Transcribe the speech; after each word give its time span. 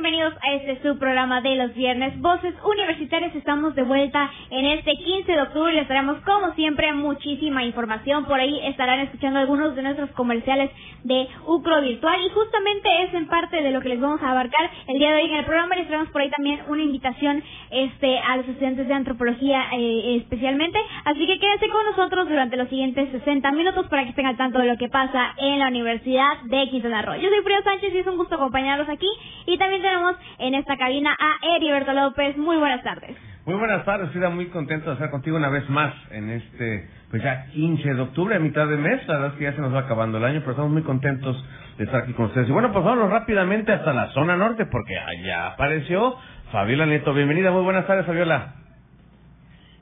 Bienvenidos 0.00 0.34
a 0.42 0.52
este 0.52 0.80
subprograma 0.80 1.40
de 1.40 1.56
los 1.56 1.74
viernes. 1.74 2.20
Voces 2.20 2.54
Universitarias, 2.62 3.34
estamos 3.34 3.74
de 3.74 3.82
vuelta 3.82 4.30
en 4.48 4.64
este 4.66 4.92
15 4.92 5.32
de 5.32 5.42
octubre 5.42 5.72
les 5.72 5.88
traemos 5.88 6.18
como 6.20 6.54
siempre 6.54 6.92
muchísima 6.92 7.64
información. 7.64 8.24
Por 8.26 8.38
ahí 8.38 8.60
estarán 8.68 9.00
escuchando 9.00 9.40
algunos 9.40 9.74
de 9.74 9.82
nuestros 9.82 10.08
comerciales 10.10 10.70
de 11.02 11.26
Ucro 11.46 11.80
Virtual 11.80 12.16
y 12.24 12.30
justamente 12.30 12.88
es 13.02 13.14
en 13.14 13.26
parte 13.26 13.60
de 13.60 13.72
lo 13.72 13.80
que 13.80 13.88
les 13.88 14.00
vamos 14.00 14.22
a 14.22 14.30
abarcar 14.30 14.70
el 14.86 15.00
día 15.00 15.10
de 15.10 15.22
hoy 15.22 15.30
en 15.30 15.36
el 15.38 15.44
programa. 15.44 15.74
Les 15.74 15.88
traemos 15.88 16.10
por 16.10 16.20
ahí 16.20 16.30
también 16.30 16.60
una 16.68 16.82
invitación 16.82 17.42
este 17.72 18.18
a 18.20 18.36
los 18.36 18.48
estudiantes 18.48 18.86
de 18.86 18.94
antropología 18.94 19.64
eh, 19.72 20.18
especialmente. 20.22 20.78
Así 21.06 21.26
que 21.26 21.40
quédense 21.40 21.68
con 21.70 21.84
nosotros 21.86 22.28
durante 22.28 22.56
los 22.56 22.68
siguientes 22.68 23.10
60 23.10 23.50
minutos 23.50 23.88
para 23.88 24.04
que 24.04 24.10
estén 24.10 24.26
al 24.26 24.36
tanto 24.36 24.60
de 24.60 24.66
lo 24.66 24.76
que 24.76 24.88
pasa 24.88 25.34
en 25.38 25.58
la 25.58 25.66
Universidad 25.66 26.42
de 26.44 26.68
Quintana 26.70 27.02
Roo. 27.02 27.16
Yo 27.16 27.28
soy 27.30 27.42
Frío 27.42 27.62
Sánchez 27.64 27.92
y 27.92 27.98
es 27.98 28.06
un 28.06 28.16
gusto 28.16 28.36
acompañarlos 28.36 28.88
aquí. 28.88 29.08
Y 29.46 29.58
también 29.58 29.82
tenemos 29.88 30.16
en 30.38 30.54
esta 30.54 30.76
cabina 30.76 31.16
a 31.18 31.38
Heriberto 31.56 31.92
López. 31.92 32.36
Muy 32.36 32.56
buenas 32.56 32.82
tardes. 32.82 33.16
Muy 33.46 33.56
buenas 33.56 33.82
tardes, 33.86 34.08
estoy 34.08 34.30
muy 34.30 34.48
contento 34.48 34.90
de 34.90 34.94
estar 34.94 35.10
contigo 35.10 35.38
una 35.38 35.48
vez 35.48 35.66
más 35.70 35.94
en 36.10 36.28
este, 36.28 36.86
pues 37.10 37.22
ya 37.22 37.46
15 37.46 37.94
de 37.94 38.00
octubre, 38.02 38.36
a 38.36 38.38
mitad 38.38 38.68
de 38.68 38.76
mes, 38.76 39.08
la 39.08 39.14
verdad 39.14 39.32
es 39.32 39.38
que 39.38 39.44
ya 39.44 39.54
se 39.54 39.62
nos 39.62 39.74
va 39.74 39.80
acabando 39.80 40.18
el 40.18 40.24
año, 40.24 40.40
pero 40.40 40.50
estamos 40.50 40.70
muy 40.70 40.82
contentos 40.82 41.42
de 41.78 41.84
estar 41.84 42.02
aquí 42.02 42.12
con 42.12 42.26
ustedes. 42.26 42.46
Y 42.46 42.52
bueno, 42.52 42.70
pues 42.74 42.84
vámonos 42.84 43.08
rápidamente 43.10 43.72
hasta 43.72 43.94
la 43.94 44.08
zona 44.08 44.36
norte, 44.36 44.66
porque 44.66 44.98
allá 44.98 45.46
apareció 45.46 46.16
Fabiola 46.52 46.84
Nieto. 46.84 47.14
Bienvenida, 47.14 47.50
muy 47.50 47.62
buenas 47.62 47.86
tardes, 47.86 48.04
Fabiola. 48.04 48.52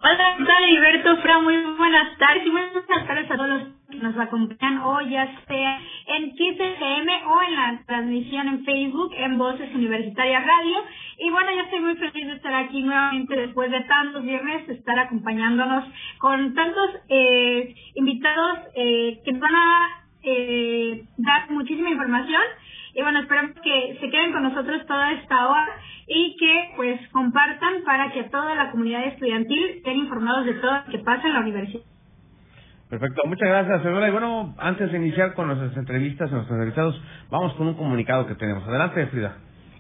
Hola, 0.01 0.35
¿qué 0.39 0.45
tal, 0.45 0.63
Heriberto? 0.63 1.17
Fra, 1.17 1.41
muy 1.41 1.57
buenas 1.77 2.17
tardes 2.19 2.47
y 2.47 2.51
buenas 2.51 3.07
tardes 3.09 3.29
a 3.29 3.35
todos 3.35 3.49
los 3.49 3.76
que 3.91 3.99
nos 3.99 4.17
acompañan 4.19 4.79
hoy, 4.79 5.11
ya 5.11 5.27
sea 5.47 5.81
en 6.07 6.33
15FM 6.33 7.27
o 7.27 7.43
en 7.43 7.55
la 7.55 7.83
transmisión 7.87 8.49
en 8.49 8.65
Facebook 8.65 9.13
en 9.17 9.39
Voces 9.39 9.75
Universitarias 9.75 10.45
Radio. 10.45 10.79
Y 11.19 11.31
bueno, 11.31 11.53
yo 11.53 11.63
estoy 11.63 11.81
muy 11.81 11.97
feliz 11.97 12.27
de 12.27 12.33
estar 12.35 12.55
aquí 12.55 12.83
nuevamente 12.83 13.37
después 13.37 13.71
de 13.71 13.81
tantos 13.83 14.23
viernes, 14.25 14.69
estar 14.69 14.99
acompañándonos 14.99 15.85
con 16.19 16.55
tantos 16.55 16.91
eh, 17.09 17.75
invitados 17.95 18.59
eh, 18.75 19.21
que 19.25 19.33
van 19.33 19.55
a 19.55 19.89
eh, 20.23 21.05
dar 21.19 21.51
muchísima 21.51 21.91
información. 21.91 22.43
Y 22.95 23.03
bueno, 23.03 23.21
esperamos 23.21 23.53
que 23.63 23.99
se 24.01 24.11
queden 24.11 24.33
con 24.33 24.43
nosotros 24.43 24.87
toda 24.87 25.13
esta 25.13 25.49
hora 25.49 25.69
y 26.09 26.37
que 26.39 26.71
pues 26.77 27.01
compartan 27.11 27.85
para 27.85 28.11
que 28.13 28.25
toda 28.25 28.55
la 28.55 28.71
comunidad 28.71 29.05
estudiantil 29.07 29.65
estén 29.65 29.97
informados 29.99 30.47
de 30.47 30.55
todo 30.55 30.73
lo 30.73 30.85
que 30.91 30.99
pasa 30.99 31.27
en 31.27 31.35
la 31.35 31.41
universidad. 31.41 31.96
Perfecto, 32.89 33.23
muchas 33.27 33.49
gracias, 33.49 33.83
Fabiola. 33.83 34.09
Y 34.09 34.13
bueno, 34.13 34.55
antes 34.59 34.93
de 34.93 34.99
iniciar 34.99 35.35
con 35.35 35.49
nuestras 35.49 35.77
entrevistas, 35.77 36.31
nuestros 36.31 36.53
entrevistados, 36.53 37.01
vamos 37.31 37.53
con 37.55 37.67
un 37.67 37.75
comunicado 37.75 38.27
que 38.27 38.37
tenemos. 38.37 38.67
Adelante, 38.69 39.07
Frida. 39.07 39.37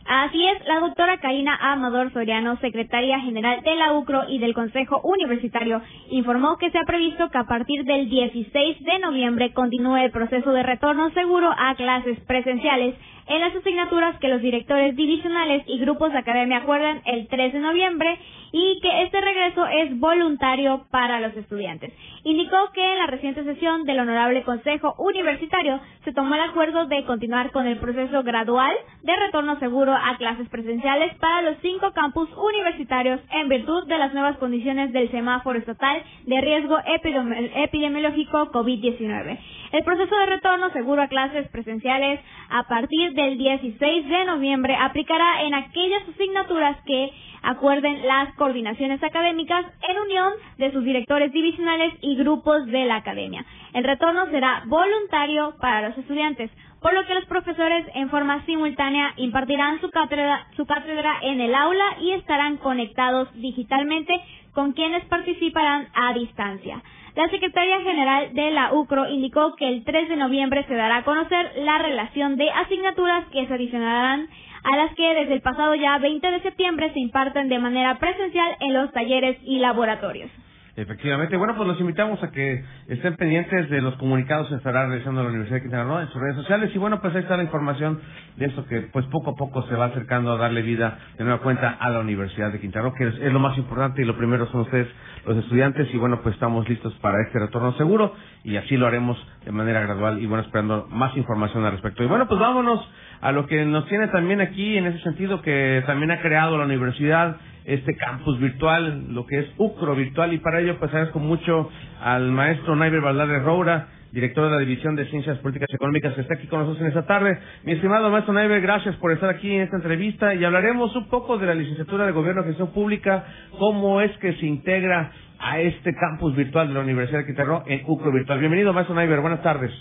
Así 0.08 0.44
es, 0.46 0.64
la 0.66 0.78
doctora 0.78 1.18
Karina 1.18 1.58
Amador 1.60 2.12
Soriano, 2.12 2.56
secretaria 2.58 3.18
general 3.20 3.60
de 3.62 3.74
la 3.74 3.92
UCRO 3.92 4.28
y 4.28 4.38
del 4.38 4.54
Consejo 4.54 5.00
Universitario, 5.02 5.82
informó 6.10 6.58
que 6.58 6.70
se 6.70 6.78
ha 6.78 6.84
previsto 6.84 7.28
que 7.28 7.38
a 7.38 7.44
partir 7.44 7.84
del 7.84 8.08
16 8.08 8.84
de 8.84 8.98
noviembre 9.00 9.52
continúe 9.52 9.96
el 9.96 10.12
proceso 10.12 10.52
de 10.52 10.62
retorno 10.62 11.10
seguro 11.10 11.52
a 11.56 11.74
clases 11.74 12.20
presenciales 12.20 12.94
en 13.28 13.40
las 13.40 13.54
asignaturas 13.54 14.18
que 14.18 14.28
los 14.28 14.40
directores 14.40 14.94
divisionales 14.96 15.64
y 15.66 15.78
grupos 15.78 16.12
de 16.12 16.18
academia 16.18 16.58
acuerdan 16.58 17.02
el 17.04 17.28
3 17.28 17.52
de 17.52 17.58
noviembre 17.60 18.18
y 18.52 18.80
que 18.80 19.02
este 19.02 19.20
regreso 19.20 19.66
es 19.66 19.98
voluntario 19.98 20.86
para 20.90 21.20
los 21.20 21.36
estudiantes. 21.36 21.92
Indicó 22.24 22.56
que 22.72 22.82
en 22.82 22.98
la 22.98 23.06
reciente 23.06 23.44
sesión 23.44 23.84
del 23.84 24.00
Honorable 24.00 24.42
Consejo 24.44 24.94
Universitario 24.98 25.80
se 26.04 26.12
tomó 26.12 26.34
el 26.34 26.40
acuerdo 26.40 26.86
de 26.86 27.04
continuar 27.04 27.50
con 27.50 27.66
el 27.66 27.78
proceso 27.78 28.22
gradual 28.22 28.74
de 29.02 29.16
retorno 29.16 29.58
seguro 29.58 29.92
a 29.92 30.16
clases 30.16 30.48
presenciales 30.48 31.14
para 31.18 31.42
los 31.42 31.56
cinco 31.62 31.92
campus 31.92 32.28
universitarios 32.36 33.20
en 33.30 33.48
virtud 33.48 33.86
de 33.86 33.98
las 33.98 34.14
nuevas 34.14 34.36
condiciones 34.38 34.92
del 34.92 35.10
semáforo 35.10 35.58
estatal 35.58 36.02
de 36.24 36.40
riesgo 36.40 36.78
epidemiológico 36.86 38.50
COVID-19. 38.52 39.38
El 39.76 39.84
proceso 39.84 40.16
de 40.16 40.24
retorno 40.24 40.70
seguro 40.70 41.02
a 41.02 41.08
clases 41.08 41.46
presenciales 41.48 42.18
a 42.48 42.62
partir 42.62 43.12
del 43.12 43.36
16 43.36 44.08
de 44.08 44.24
noviembre 44.24 44.74
aplicará 44.74 45.42
en 45.42 45.52
aquellas 45.52 46.02
asignaturas 46.08 46.78
que 46.86 47.12
acuerden 47.42 48.06
las 48.06 48.34
coordinaciones 48.36 49.02
académicas 49.02 49.66
en 49.86 49.98
unión 49.98 50.32
de 50.56 50.72
sus 50.72 50.82
directores 50.82 51.30
divisionales 51.30 51.92
y 52.00 52.16
grupos 52.16 52.64
de 52.68 52.86
la 52.86 52.96
academia. 52.96 53.44
El 53.74 53.84
retorno 53.84 54.24
será 54.30 54.62
voluntario 54.64 55.54
para 55.60 55.90
los 55.90 55.98
estudiantes, 55.98 56.50
por 56.80 56.94
lo 56.94 57.04
que 57.06 57.14
los 57.14 57.26
profesores 57.26 57.84
en 57.96 58.08
forma 58.08 58.46
simultánea 58.46 59.12
impartirán 59.16 59.78
su 59.82 59.90
cátedra, 59.90 60.46
su 60.56 60.64
cátedra 60.64 61.18
en 61.20 61.42
el 61.42 61.54
aula 61.54 61.98
y 62.00 62.12
estarán 62.12 62.56
conectados 62.56 63.28
digitalmente 63.34 64.18
con 64.54 64.72
quienes 64.72 65.04
participarán 65.04 65.88
a 65.92 66.14
distancia. 66.14 66.82
La 67.16 67.30
Secretaría 67.30 67.80
General 67.80 68.34
de 68.34 68.50
la 68.50 68.74
UCRO 68.74 69.08
indicó 69.08 69.56
que 69.56 69.66
el 69.66 69.84
3 69.84 70.10
de 70.10 70.16
noviembre 70.16 70.66
se 70.68 70.74
dará 70.74 70.98
a 70.98 71.04
conocer 71.04 71.50
la 71.56 71.78
relación 71.78 72.36
de 72.36 72.50
asignaturas 72.50 73.24
que 73.32 73.46
se 73.46 73.54
adicionarán 73.54 74.28
a 74.62 74.76
las 74.76 74.94
que 74.94 75.14
desde 75.14 75.32
el 75.32 75.40
pasado 75.40 75.74
ya 75.76 75.96
20 75.96 76.30
de 76.30 76.42
septiembre 76.42 76.92
se 76.92 77.00
imparten 77.00 77.48
de 77.48 77.58
manera 77.58 77.98
presencial 77.98 78.56
en 78.60 78.74
los 78.74 78.92
talleres 78.92 79.38
y 79.44 79.60
laboratorios. 79.60 80.30
Efectivamente, 80.76 81.38
bueno, 81.38 81.56
pues 81.56 81.66
los 81.66 81.80
invitamos 81.80 82.22
a 82.22 82.30
que 82.30 82.62
estén 82.88 83.16
pendientes 83.16 83.70
de 83.70 83.80
los 83.80 83.94
comunicados 83.94 84.48
que 84.48 84.56
estará 84.56 84.86
realizando 84.86 85.22
la 85.22 85.30
Universidad 85.30 85.56
de 85.56 85.62
Quintana 85.62 85.84
Roo 85.84 86.00
en 86.00 86.08
sus 86.08 86.20
redes 86.20 86.36
sociales. 86.36 86.70
Y 86.74 86.78
bueno, 86.78 87.00
pues 87.00 87.14
ahí 87.14 87.22
está 87.22 87.34
la 87.38 87.44
información 87.44 87.98
de 88.36 88.44
esto 88.44 88.66
que 88.66 88.82
pues 88.92 89.06
poco 89.06 89.30
a 89.30 89.34
poco 89.36 89.62
se 89.68 89.74
va 89.74 89.86
acercando 89.86 90.32
a 90.32 90.36
darle 90.36 90.60
vida 90.60 90.98
de 91.16 91.24
nueva 91.24 91.40
cuenta 91.40 91.70
a 91.70 91.88
la 91.88 92.00
Universidad 92.00 92.52
de 92.52 92.60
Quintana 92.60 92.84
Roo, 92.84 92.94
que 92.94 93.08
es, 93.08 93.14
es 93.14 93.32
lo 93.32 93.38
más 93.38 93.56
importante 93.56 94.02
y 94.02 94.04
lo 94.04 94.18
primero 94.18 94.46
son 94.48 94.60
ustedes 94.62 94.86
los 95.24 95.38
estudiantes. 95.38 95.88
Y 95.94 95.96
bueno, 95.96 96.20
pues 96.20 96.34
estamos 96.34 96.68
listos 96.68 96.92
para 97.00 97.22
este 97.22 97.38
retorno 97.38 97.72
seguro 97.78 98.14
y 98.44 98.56
así 98.56 98.76
lo 98.76 98.86
haremos 98.86 99.16
de 99.46 99.52
manera 99.52 99.80
gradual 99.80 100.20
y 100.20 100.26
bueno, 100.26 100.44
esperando 100.44 100.88
más 100.90 101.16
información 101.16 101.64
al 101.64 101.72
respecto. 101.72 102.04
Y 102.04 102.06
bueno, 102.06 102.28
pues 102.28 102.38
vámonos 102.38 102.86
a 103.22 103.32
lo 103.32 103.46
que 103.46 103.64
nos 103.64 103.86
tiene 103.88 104.08
también 104.08 104.42
aquí 104.42 104.76
en 104.76 104.86
ese 104.88 104.98
sentido 104.98 105.40
que 105.40 105.82
también 105.86 106.10
ha 106.10 106.20
creado 106.20 106.58
la 106.58 106.66
universidad 106.66 107.38
este 107.66 107.96
campus 107.96 108.38
virtual, 108.40 109.12
lo 109.12 109.26
que 109.26 109.40
es 109.40 109.46
UCRO 109.58 109.94
virtual, 109.94 110.32
y 110.32 110.38
para 110.38 110.60
ello 110.60 110.78
pues 110.78 110.90
agradezco 110.92 111.18
mucho 111.18 111.68
al 112.00 112.30
maestro 112.30 112.76
Naiber 112.76 113.00
Valdade 113.00 113.40
Roura, 113.40 113.88
director 114.12 114.44
de 114.44 114.50
la 114.52 114.58
División 114.58 114.94
de 114.94 115.04
Ciencias 115.06 115.38
Políticas 115.38 115.68
y 115.72 115.74
Económicas, 115.74 116.14
que 116.14 116.20
está 116.20 116.34
aquí 116.34 116.46
con 116.46 116.60
nosotros 116.60 116.80
en 116.82 116.88
esta 116.88 117.06
tarde. 117.06 117.38
Mi 117.64 117.72
estimado 117.72 118.08
maestro 118.08 118.32
Naiber, 118.32 118.60
gracias 118.60 118.94
por 118.96 119.12
estar 119.12 119.28
aquí 119.28 119.52
en 119.52 119.62
esta 119.62 119.76
entrevista 119.76 120.34
y 120.34 120.44
hablaremos 120.44 120.94
un 120.94 121.08
poco 121.08 121.38
de 121.38 121.46
la 121.46 121.54
licenciatura 121.54 122.06
de 122.06 122.12
Gobierno 122.12 122.42
y 122.42 122.46
Gestión 122.46 122.72
Pública, 122.72 123.24
cómo 123.58 124.00
es 124.00 124.16
que 124.18 124.34
se 124.34 124.46
integra 124.46 125.10
a 125.38 125.60
este 125.60 125.92
campus 125.94 126.34
virtual 126.36 126.68
de 126.68 126.74
la 126.74 126.80
Universidad 126.80 127.20
de 127.20 127.26
Quintana 127.26 127.62
en 127.66 127.82
UCRO 127.84 128.12
virtual. 128.12 128.38
Bienvenido, 128.38 128.72
maestro 128.72 128.94
Naiber, 128.94 129.20
buenas 129.20 129.42
tardes. 129.42 129.72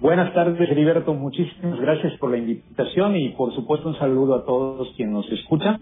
Buenas 0.00 0.32
tardes, 0.32 0.58
Heriberto. 0.70 1.12
Muchísimas 1.12 1.78
gracias 1.78 2.14
por 2.18 2.30
la 2.30 2.38
invitación 2.38 3.16
y, 3.16 3.28
por 3.30 3.54
supuesto, 3.54 3.90
un 3.90 3.98
saludo 3.98 4.34
a 4.34 4.46
todos 4.46 4.90
quienes 4.96 5.12
nos 5.12 5.30
escuchan. 5.30 5.78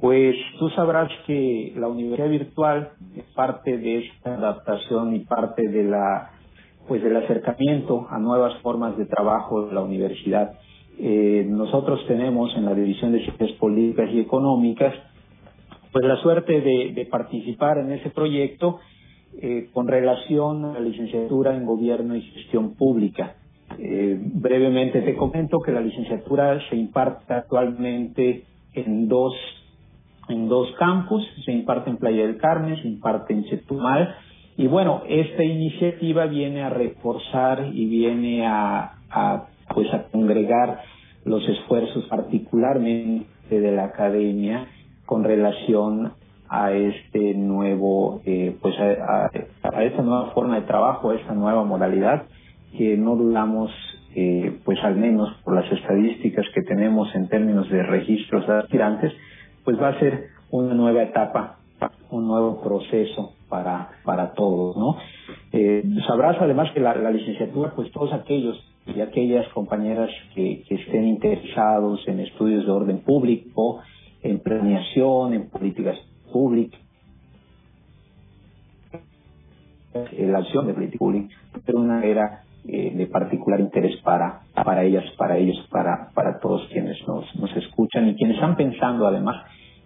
Pues 0.00 0.34
tú 0.58 0.68
sabrás 0.70 1.08
que 1.24 1.72
la 1.76 1.86
universidad 1.86 2.28
virtual 2.28 2.90
es 3.16 3.22
parte 3.36 3.78
de 3.78 3.98
esta 3.98 4.34
adaptación 4.34 5.14
y 5.14 5.20
parte 5.20 5.62
de 5.68 5.84
la, 5.84 6.32
pues, 6.88 7.04
del 7.04 7.16
acercamiento 7.16 8.04
a 8.10 8.18
nuevas 8.18 8.60
formas 8.62 8.96
de 8.98 9.06
trabajo 9.06 9.66
de 9.66 9.74
la 9.74 9.82
universidad. 9.82 10.58
Eh, 10.98 11.46
nosotros 11.48 12.04
tenemos 12.08 12.52
en 12.56 12.64
la 12.64 12.74
División 12.74 13.12
de 13.12 13.22
Ciencias 13.22 13.52
Políticas 13.60 14.10
y 14.12 14.18
Económicas, 14.18 14.92
pues 15.92 16.04
la 16.04 16.16
suerte 16.16 16.60
de, 16.60 16.90
de 16.92 17.06
participar 17.06 17.78
en 17.78 17.92
ese 17.92 18.10
proyecto 18.10 18.80
eh, 19.40 19.68
con 19.72 19.88
relación 19.88 20.64
a 20.64 20.72
la 20.74 20.80
licenciatura 20.80 21.56
en 21.56 21.66
Gobierno 21.66 22.16
y 22.16 22.22
Gestión 22.22 22.74
Pública. 22.74 23.34
Eh, 23.78 24.18
brevemente 24.20 25.02
te 25.02 25.16
comento 25.16 25.60
que 25.60 25.72
la 25.72 25.80
licenciatura 25.80 26.60
se 26.68 26.76
imparte 26.76 27.34
actualmente 27.34 28.44
en 28.74 29.08
dos 29.08 29.34
en 30.28 30.48
dos 30.48 30.70
campus, 30.78 31.22
se 31.44 31.52
imparte 31.52 31.90
en 31.90 31.98
Playa 31.98 32.26
del 32.26 32.38
Carmen, 32.38 32.80
se 32.80 32.88
imparte 32.88 33.34
en 33.34 33.44
Chetumal 33.44 34.14
y 34.56 34.68
bueno, 34.68 35.02
esta 35.08 35.42
iniciativa 35.42 36.26
viene 36.26 36.62
a 36.62 36.70
reforzar 36.70 37.70
y 37.72 37.86
viene 37.86 38.46
a, 38.46 38.94
a, 39.10 39.46
pues 39.74 39.92
a 39.92 40.04
congregar 40.04 40.80
los 41.24 41.46
esfuerzos 41.48 42.04
particularmente 42.04 43.26
de 43.50 43.72
la 43.72 43.84
academia 43.84 44.66
con 45.06 45.24
relación 45.24 46.12
a 46.54 46.70
este 46.72 47.34
nuevo, 47.34 48.22
eh, 48.24 48.56
pues 48.62 48.76
a, 48.78 49.28
esta 49.82 50.02
nueva 50.02 50.30
forma 50.30 50.54
de 50.60 50.66
trabajo, 50.66 51.10
a 51.10 51.16
esta 51.16 51.34
nueva 51.34 51.64
modalidad 51.64 52.26
que 52.78 52.96
no 52.96 53.16
dudamos, 53.16 53.72
eh, 54.14 54.60
pues 54.64 54.78
al 54.84 54.94
menos 54.94 55.30
por 55.42 55.56
las 55.56 55.70
estadísticas 55.72 56.46
que 56.54 56.62
tenemos 56.62 57.12
en 57.16 57.28
términos 57.28 57.68
de 57.70 57.82
registros 57.82 58.46
de 58.46 58.54
aspirantes, 58.54 59.12
pues 59.64 59.80
va 59.80 59.88
a 59.88 59.98
ser 59.98 60.26
una 60.52 60.74
nueva 60.74 61.02
etapa, 61.02 61.58
un 62.10 62.28
nuevo 62.28 62.62
proceso 62.62 63.32
para, 63.48 63.88
para 64.04 64.32
todos, 64.34 64.76
¿no? 64.76 64.96
Eh, 65.50 65.82
sabrás 66.06 66.36
además 66.40 66.70
que 66.72 66.78
la, 66.78 66.94
licenciatura, 67.10 67.72
pues 67.74 67.90
todos 67.90 68.12
aquellos 68.12 68.56
y 68.86 69.00
aquellas 69.00 69.48
compañeras 69.48 70.10
que, 70.36 70.62
que 70.68 70.76
estén 70.76 71.04
interesados 71.04 72.06
en 72.06 72.20
estudios 72.20 72.64
de 72.64 72.70
orden 72.70 72.98
público, 72.98 73.80
en 74.22 74.38
planeación, 74.38 75.34
en 75.34 75.50
políticas 75.50 75.96
públicas, 76.34 76.80
en 79.94 80.32
la 80.32 80.38
acción 80.38 80.66
de 80.66 80.74
política 80.74 80.98
pública, 80.98 81.36
pero 81.64 81.78
una 81.78 82.04
era 82.04 82.42
eh, 82.66 82.92
de 82.92 83.06
particular 83.06 83.60
interés 83.60 83.96
para, 84.02 84.40
para 84.52 84.82
ellas, 84.82 85.04
para 85.16 85.38
ellos, 85.38 85.56
para, 85.70 86.10
para 86.12 86.40
todos 86.40 86.66
quienes 86.72 86.96
nos, 87.06 87.24
nos 87.36 87.56
escuchan 87.56 88.08
y 88.08 88.16
quienes 88.16 88.36
están 88.36 88.56
pensando 88.56 89.06
además 89.06 89.36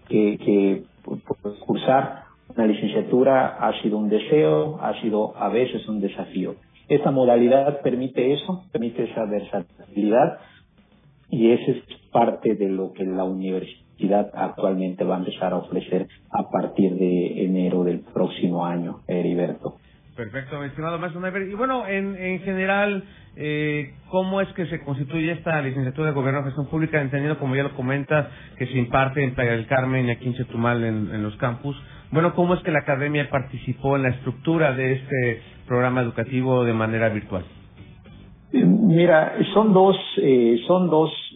que, 0.09 0.39
que 0.39 0.85
cursar 1.67 2.25
una 2.56 2.67
licenciatura 2.67 3.59
ha 3.59 3.83
sido 3.83 3.99
un 3.99 4.09
deseo, 4.09 4.79
ha 4.81 4.99
sido 5.03 5.37
a 5.37 5.50
veces 5.50 5.87
un 5.87 6.00
desafío. 6.00 6.55
Esta 6.89 7.11
modalidad 7.11 7.83
permite 7.83 8.33
eso, 8.33 8.65
permite 8.73 9.05
esa 9.11 9.27
versatilidad 9.27 10.39
y 11.29 11.50
ese 11.50 11.73
es 11.73 11.83
parte 12.11 12.55
de 12.55 12.71
lo 12.71 12.95
que 12.95 13.05
la 13.05 13.25
universidad 13.25 13.88
actualmente 14.35 15.05
va 15.05 15.17
a 15.17 15.19
empezar 15.19 15.53
a 15.53 15.56
ofrecer 15.56 16.06
a 16.31 16.49
partir 16.50 16.95
de 16.95 17.45
enero 17.45 17.85
del 17.85 18.00
próximo 18.00 18.65
año, 18.65 19.00
Heriberto. 19.06 19.77
Perfecto, 20.17 20.62
estimado 20.65 20.99
maestro 20.99 21.21
Never. 21.21 21.43
Y 21.43 21.55
bueno, 21.55 21.87
en, 21.87 22.17
en 22.17 22.41
general, 22.41 23.05
eh, 23.37 23.95
¿cómo 24.11 24.41
es 24.41 24.49
que 24.55 24.67
se 24.67 24.83
constituye 24.83 25.31
esta 25.31 25.62
licenciatura 25.62 26.09
de 26.09 26.15
Gobierno 26.15 26.41
y 26.41 26.45
Gestión 26.45 26.67
Pública? 26.67 27.00
Entendiendo, 27.00 27.39
como 27.39 27.55
ya 27.55 27.62
lo 27.62 27.77
comentas, 27.77 28.27
que 28.56 28.67
se 28.67 28.79
imparte 28.79 29.23
en 29.23 29.37
Playa 29.37 29.53
del 29.53 29.69
Carmen 29.69 30.06
y 30.06 30.11
aquí 30.11 30.27
en 30.27 30.35
Chetumal 30.35 30.83
en, 30.83 31.15
en 31.15 31.23
los 31.23 31.37
campus. 31.37 31.77
Bueno, 32.11 32.35
¿cómo 32.35 32.55
es 32.55 32.62
que 32.62 32.73
la 32.73 32.81
academia 32.81 33.31
participó 33.31 33.95
en 33.95 34.03
la 34.03 34.09
estructura 34.09 34.75
de 34.75 34.95
este 34.95 35.43
programa 35.69 36.00
educativo 36.00 36.65
de 36.65 36.73
manera 36.73 37.11
virtual? 37.11 37.45
Mira, 38.50 39.35
son 39.53 39.75
dos, 39.75 39.97
eh, 40.17 40.59
son 40.67 40.89
dos, 40.89 41.11
eh, 41.11 41.27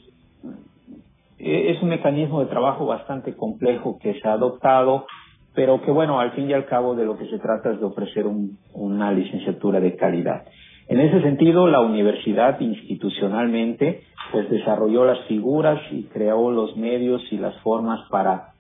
es 1.42 1.82
un 1.82 1.88
mecanismo 1.88 2.40
de 2.40 2.46
trabajo 2.46 2.86
bastante 2.86 3.34
complejo 3.34 3.98
que 4.00 4.14
se 4.14 4.28
ha 4.28 4.34
adoptado, 4.34 5.06
pero 5.54 5.82
que 5.82 5.90
bueno, 5.90 6.20
al 6.20 6.32
fin 6.32 6.48
y 6.48 6.52
al 6.52 6.66
cabo 6.66 6.94
de 6.94 7.04
lo 7.04 7.18
que 7.18 7.26
se 7.26 7.38
trata 7.38 7.72
es 7.72 7.80
de 7.80 7.84
ofrecer 7.84 8.26
una 8.74 9.12
licenciatura 9.12 9.80
de 9.80 9.96
calidad. 9.96 10.44
En 10.88 11.00
ese 11.00 11.20
sentido, 11.20 11.66
la 11.66 11.80
universidad 11.80 12.60
institucionalmente 12.60 14.02
pues 14.30 14.48
desarrolló 14.50 15.04
las 15.04 15.18
figuras 15.26 15.80
y 15.90 16.04
creó 16.04 16.50
los 16.50 16.76
medios 16.76 17.22
y 17.32 17.38
las 17.38 17.56
formas 17.60 18.00
para 18.08 18.52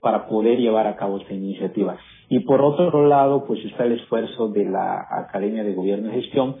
para 0.00 0.26
poder 0.26 0.58
llevar 0.58 0.86
a 0.86 0.96
cabo 0.96 1.16
esta 1.16 1.32
iniciativa. 1.32 1.96
Y 2.28 2.40
por 2.40 2.60
otro 2.60 3.06
lado, 3.06 3.46
pues 3.46 3.64
está 3.64 3.84
el 3.86 3.92
esfuerzo 3.92 4.48
de 4.48 4.66
la 4.66 5.06
Academia 5.10 5.64
de 5.64 5.72
Gobierno 5.72 6.10
y 6.10 6.20
Gestión, 6.20 6.56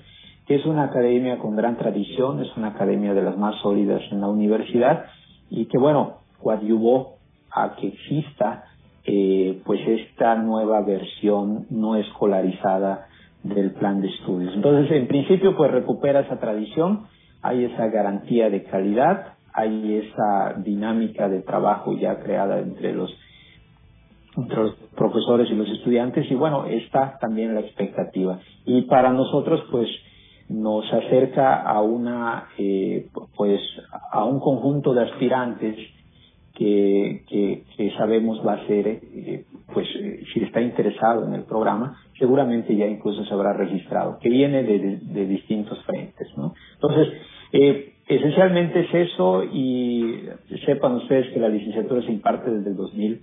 que 0.46 0.54
es 0.54 0.64
una 0.64 0.84
academia 0.84 1.38
con 1.38 1.54
gran 1.54 1.76
tradición, 1.76 2.40
es 2.40 2.48
una 2.56 2.68
academia 2.68 3.12
de 3.12 3.22
las 3.22 3.36
más 3.36 3.54
sólidas 3.60 4.00
en 4.10 4.22
la 4.22 4.28
universidad 4.28 5.04
y 5.54 5.66
que, 5.66 5.78
bueno, 5.78 6.18
coadyuvó 6.42 7.16
a 7.52 7.76
que 7.76 7.88
exista 7.88 8.64
eh, 9.04 9.60
pues 9.64 9.80
esta 9.86 10.34
nueva 10.36 10.80
versión 10.80 11.66
no 11.70 11.96
escolarizada 11.96 13.06
del 13.42 13.72
plan 13.72 14.00
de 14.00 14.08
estudios. 14.08 14.54
Entonces, 14.54 14.90
en 14.96 15.06
principio, 15.06 15.56
pues 15.56 15.70
recupera 15.70 16.20
esa 16.20 16.40
tradición, 16.40 17.06
hay 17.42 17.64
esa 17.64 17.86
garantía 17.88 18.50
de 18.50 18.64
calidad, 18.64 19.34
hay 19.52 19.96
esa 19.96 20.54
dinámica 20.58 21.28
de 21.28 21.42
trabajo 21.42 21.92
ya 21.96 22.18
creada 22.20 22.58
entre 22.58 22.92
los 22.92 23.14
entre 24.36 24.56
los 24.56 24.74
profesores 24.96 25.48
y 25.48 25.54
los 25.54 25.68
estudiantes 25.68 26.28
y 26.28 26.34
bueno, 26.34 26.64
está 26.64 27.18
también 27.20 27.54
la 27.54 27.60
expectativa. 27.60 28.40
Y 28.64 28.82
para 28.82 29.12
nosotros 29.12 29.62
pues 29.70 29.88
nos 30.48 30.84
acerca 30.92 31.62
a 31.62 31.80
una 31.80 32.48
eh, 32.58 33.08
pues 33.36 33.60
a 34.12 34.24
un 34.24 34.40
conjunto 34.40 34.92
de 34.92 35.02
aspirantes 35.02 35.76
que, 36.54 37.24
que, 37.76 37.90
sabemos 37.96 38.40
va 38.46 38.54
a 38.54 38.66
ser 38.66 38.86
eh, 38.86 39.44
pues 39.72 39.88
si 40.32 40.40
está 40.40 40.60
interesado 40.60 41.26
en 41.26 41.34
el 41.34 41.42
programa 41.42 41.98
seguramente 42.18 42.76
ya 42.76 42.86
incluso 42.86 43.24
se 43.24 43.34
habrá 43.34 43.54
registrado 43.54 44.18
que 44.20 44.28
viene 44.28 44.62
de, 44.62 44.98
de, 45.00 45.26
distintos 45.26 45.82
frentes 45.84 46.28
¿no? 46.36 46.54
entonces 46.74 47.08
eh, 47.52 47.94
esencialmente 48.06 48.80
es 48.80 48.94
eso 49.10 49.44
y 49.44 50.28
sepan 50.64 50.96
ustedes 50.96 51.32
que 51.32 51.40
la 51.40 51.48
licenciatura 51.48 52.02
se 52.02 52.12
imparte 52.12 52.50
desde 52.50 52.70
el 52.70 52.76
2000 52.76 53.20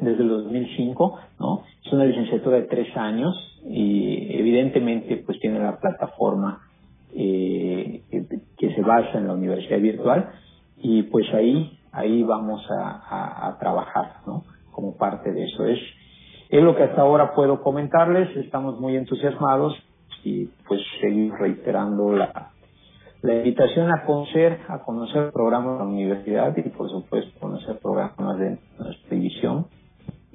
desde 0.00 0.22
el 0.22 0.28
2005, 0.28 1.18
¿no? 1.38 1.62
Es 1.84 1.92
una 1.92 2.04
licenciatura 2.04 2.56
de 2.56 2.64
tres 2.64 2.96
años 2.96 3.34
y 3.66 4.38
evidentemente 4.38 5.22
pues 5.24 5.38
tiene 5.40 5.58
la 5.60 5.78
plataforma 5.78 6.60
eh, 7.14 8.02
que, 8.10 8.74
se 8.74 8.82
basa 8.82 9.18
en 9.18 9.28
la 9.28 9.34
universidad 9.34 9.78
virtual 9.78 10.30
y 10.78 11.02
pues 11.04 11.26
ahí 11.32 11.78
ahí 11.92 12.22
vamos 12.24 12.66
a, 12.70 13.56
trabajar, 13.60 14.16
¿no? 14.26 14.42
Como 14.72 14.96
parte 14.96 15.32
de 15.32 15.44
eso 15.44 15.66
es 15.66 15.78
es 16.50 16.62
lo 16.62 16.76
que 16.76 16.82
hasta 16.84 17.02
ahora 17.02 17.34
puedo 17.34 17.62
comentarles. 17.62 18.36
Estamos 18.36 18.80
muy 18.80 18.96
entusiasmados 18.96 19.74
y 20.24 20.46
pues 20.66 20.80
seguir 21.00 21.32
reiterando 21.34 22.12
la 22.12 22.50
la 23.24 23.36
invitación 23.36 23.90
a 23.90 24.04
conocer, 24.04 24.60
a 24.68 24.80
conocer 24.80 25.24
el 25.24 25.32
programa 25.32 25.72
de 25.72 25.78
la 25.78 25.84
universidad 25.84 26.54
y 26.58 26.68
por 26.68 26.90
supuesto 26.90 27.40
conocer 27.40 27.78
programas 27.78 28.38
de 28.38 28.58
nuestra 28.78 29.08
división 29.08 29.66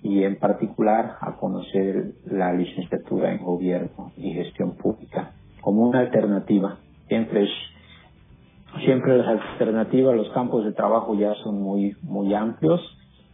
y 0.03 0.23
en 0.23 0.37
particular 0.37 1.17
a 1.21 1.35
conocer 1.37 2.13
la 2.25 2.53
licenciatura 2.53 3.33
en 3.33 3.43
gobierno 3.43 4.11
y 4.17 4.33
gestión 4.33 4.75
pública 4.75 5.33
como 5.61 5.87
una 5.87 5.99
alternativa. 5.99 6.77
Siempre 7.07 7.43
es 7.43 7.49
siempre 8.85 9.17
las 9.17 9.27
alternativas, 9.27 10.15
los 10.15 10.29
campos 10.29 10.63
de 10.63 10.73
trabajo 10.73 11.15
ya 11.15 11.33
son 11.43 11.61
muy 11.61 11.95
muy 12.03 12.33
amplios 12.33 12.81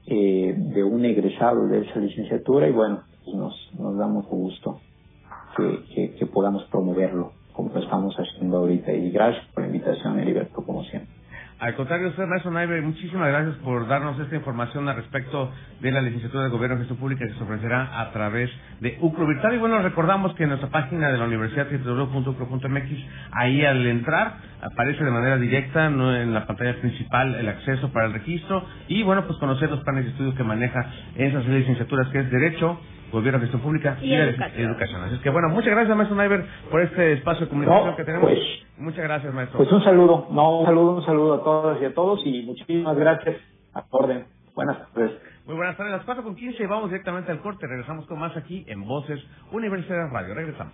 eh, 0.07 0.55
de 0.57 0.83
un 0.83 1.03
egresado 1.05 1.67
de 1.67 1.81
esa 1.81 1.99
licenciatura 1.99 2.67
y 2.67 2.71
bueno, 2.71 3.01
pues 3.23 3.35
nos, 3.35 3.71
nos 3.79 3.97
da 3.97 4.07
mucho 4.07 4.29
gusto 4.29 4.79
que, 5.57 6.15
que 6.15 6.25
podamos 6.25 6.63
promoverlo 6.65 7.31
como 7.55 7.71
lo 7.73 7.79
estamos 7.79 8.13
haciendo 8.15 8.57
ahorita 8.57 8.91
y 8.91 9.11
gracias 9.11 9.45
por 9.53 9.63
la 9.63 9.67
invitación, 9.67 10.19
Heriberto, 10.19 10.61
como 10.61 10.83
siempre. 10.83 11.14
Al 11.57 11.73
contrario, 11.75 12.09
usted, 12.09 12.25
maestro 12.25 12.51
Naive, 12.51 12.81
muchísimas 12.81 13.29
gracias 13.29 13.55
por 13.63 13.87
darnos 13.87 14.19
esta 14.19 14.35
información 14.35 14.89
al 14.89 14.97
respecto 14.97 15.53
de 15.79 15.89
la 15.89 16.01
licenciatura 16.01 16.43
de 16.43 16.49
Gobierno 16.49 16.75
y 16.75 16.79
Gestión 16.79 16.99
Pública 16.99 17.25
que 17.25 17.33
se 17.33 17.43
ofrecerá 17.43 18.01
a 18.01 18.11
través 18.11 18.49
de 18.81 18.97
UCRO. 18.99 19.25
Y 19.53 19.57
bueno, 19.57 19.81
recordamos 19.81 20.35
que 20.35 20.43
en 20.43 20.49
nuestra 20.49 20.67
página 20.67 21.09
de 21.13 21.17
la 21.17 21.23
universidad, 21.23 21.67
www.ucro.mx, 21.71 22.89
ahí 23.31 23.63
al 23.63 23.87
entrar 23.87 24.35
aparece 24.61 25.05
de 25.05 25.11
manera 25.11 25.37
directa, 25.37 25.89
no 25.89 26.13
en 26.13 26.33
la 26.33 26.45
pantalla 26.45 26.75
principal, 26.81 27.35
el 27.35 27.47
acceso 27.47 27.89
para 27.93 28.07
el 28.07 28.13
registro 28.13 28.65
y 28.89 29.03
bueno, 29.03 29.25
pues 29.25 29.39
conocer 29.39 29.69
los 29.69 29.81
planes 29.85 30.03
de 30.03 30.11
estudio 30.11 30.35
que 30.35 30.43
maneja 30.43 30.91
esas 31.15 31.45
licenciaturas 31.47 32.09
que 32.09 32.19
es 32.19 32.31
Derecho, 32.31 32.81
Gobierno, 33.11 33.39
Gestión 33.39 33.61
Pública 33.61 33.97
y, 34.01 34.13
educación. 34.13 35.03
Así 35.03 35.15
es 35.15 35.21
que 35.21 35.29
bueno, 35.29 35.49
muchas 35.49 35.71
gracias, 35.71 35.95
maestro 35.95 36.17
Naiver, 36.17 36.45
por 36.69 36.81
este 36.81 37.13
espacio 37.13 37.45
de 37.45 37.49
comunicación 37.49 37.95
que 37.95 38.03
tenemos. 38.03 38.29
Pues, 38.29 38.39
muchas 38.77 39.03
gracias, 39.03 39.33
maestro. 39.33 39.57
Pues 39.57 39.71
un 39.71 39.83
saludo, 39.83 40.27
no, 40.31 40.59
un 40.59 40.65
saludo, 40.65 40.95
un 40.95 41.05
saludo 41.05 41.33
a 41.35 41.43
todos 41.43 41.81
y 41.81 41.85
a 41.85 41.93
todos 41.93 42.21
y 42.25 42.43
muchísimas 42.43 42.97
gracias. 42.97 43.37
A 43.73 43.83
orden. 43.89 44.25
Buenas 44.55 44.77
tardes. 44.93 45.11
Muy 45.45 45.55
buenas 45.55 45.77
tardes, 45.77 45.91
las 45.91 46.05
4 46.05 46.23
con 46.23 46.35
15 46.35 46.65
vamos 46.65 46.89
directamente 46.89 47.31
al 47.31 47.39
corte. 47.39 47.67
Regresamos 47.67 48.07
con 48.07 48.19
más 48.19 48.35
aquí 48.35 48.65
en 48.67 48.85
Voces 48.85 49.21
Universidad 49.51 50.09
Radio. 50.11 50.33
Regresamos. 50.33 50.73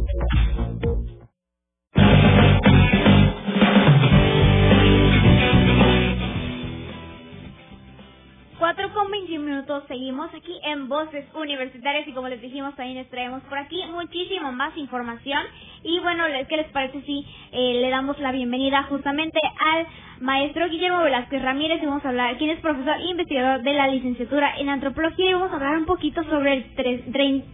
Seguimos 10.01 10.33
aquí 10.33 10.59
en 10.63 10.89
Voces 10.89 11.25
Universitarias 11.35 12.07
y 12.07 12.13
como 12.13 12.27
les 12.27 12.41
dijimos 12.41 12.75
también 12.75 12.97
les 12.97 13.09
traemos 13.11 13.43
por 13.43 13.59
aquí 13.59 13.79
muchísimo 13.91 14.51
más 14.51 14.75
información 14.75 15.39
y 15.83 15.99
bueno, 15.99 16.23
¿qué 16.49 16.57
les 16.57 16.71
parece 16.71 17.03
si 17.03 17.23
eh, 17.51 17.81
le 17.81 17.89
damos 17.91 18.17
la 18.17 18.31
bienvenida 18.31 18.81
justamente 18.89 19.39
al 19.59 19.85
maestro 20.19 20.67
Guillermo 20.69 21.03
Velázquez 21.03 21.43
Ramírez 21.43 21.83
y 21.83 21.85
vamos 21.85 22.03
a 22.03 22.09
hablar, 22.09 22.35
quien 22.39 22.49
es 22.49 22.59
profesor 22.61 22.95
e 22.99 23.11
investigador 23.11 23.61
de 23.61 23.73
la 23.73 23.89
licenciatura 23.89 24.57
en 24.57 24.69
antropología 24.69 25.29
y 25.29 25.33
vamos 25.33 25.51
a 25.51 25.57
hablar 25.57 25.77
un 25.77 25.85
poquito 25.85 26.23
sobre 26.23 26.53
el 26.53 27.11
30 27.11 27.45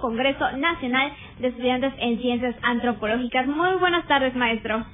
Congreso 0.00 0.52
Nacional 0.52 1.10
de 1.40 1.48
Estudiantes 1.48 1.94
en 1.98 2.20
Ciencias 2.20 2.54
Antropológicas. 2.62 3.48
Muy 3.48 3.76
buenas 3.80 4.06
tardes, 4.06 4.36
maestro. 4.36 4.86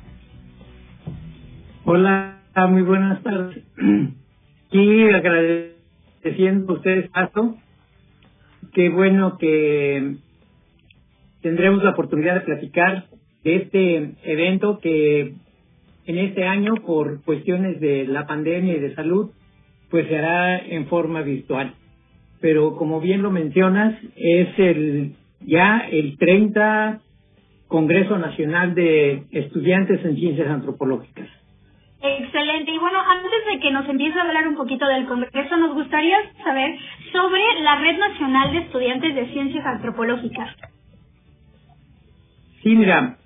Hola, 1.85 2.39
muy 2.71 2.81
buenas 2.81 3.23
tardes. 3.23 3.63
Y 4.71 5.05
agradeciendo 5.05 5.74
a 6.27 6.73
ustedes 6.73 7.11
paso. 7.11 7.57
Qué 8.73 8.89
bueno 8.89 9.37
que 9.37 10.17
tendremos 11.43 11.85
la 11.85 11.91
oportunidad 11.91 12.35
de 12.37 12.41
platicar 12.41 13.05
de 13.45 13.57
este 13.57 14.15
evento 14.25 14.79
que 14.79 15.35
en 16.07 16.19
este 16.19 16.45
año, 16.45 16.77
por 16.77 17.23
cuestiones 17.25 17.79
de 17.79 18.07
la 18.07 18.27
pandemia 18.27 18.75
y 18.75 18.81
de 18.81 18.95
salud, 18.95 19.33
pues 19.91 20.09
se 20.09 20.17
hará 20.17 20.59
en 20.59 20.87
forma 20.87 21.21
virtual. 21.21 21.75
Pero 22.41 22.77
como 22.77 23.01
bien 23.01 23.23
lo 23.23 23.31
mencionas, 23.31 23.95
es 24.17 24.49
el 24.59 25.17
ya 25.41 25.87
el 25.91 26.17
30 26.17 27.01
Congreso 27.69 28.19
Nacional 28.19 28.75
de 28.75 29.25
Estudiantes 29.31 30.03
en 30.05 30.17
Ciencias 30.17 30.49
Antropológicas. 30.49 31.29
Excelente. 32.05 32.71
Y 32.71 32.79
bueno, 32.79 32.99
antes 33.01 33.31
de 33.51 33.61
que 33.61 33.71
nos 33.71 33.89
empiece 33.89 34.19
a 34.19 34.23
hablar 34.23 34.47
un 34.47 34.57
poquito 34.57 34.87
del 34.87 35.07
Congreso, 35.07 35.57
nos 35.57 35.73
gustaría 35.73 36.19
saber 36.45 36.77
sobre 37.11 37.41
la 37.63 37.77
Red 37.77 37.99
Nacional 37.99 38.53
de 38.53 38.59
Estudiantes 38.59 39.15
de 39.15 39.27
Ciencias 39.33 39.65
Antropológicas. 39.65 40.55
Sí, 42.63 42.77
mira, 42.77 43.17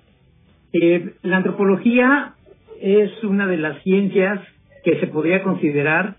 eh, 0.71 1.13
la 1.23 1.37
antropología 1.37 2.35
es 2.81 3.21
una 3.25 3.47
de 3.47 3.57
las 3.57 3.83
ciencias 3.83 4.39
que 4.85 4.97
se 5.01 5.07
podría 5.07 5.43
considerar 5.43 6.15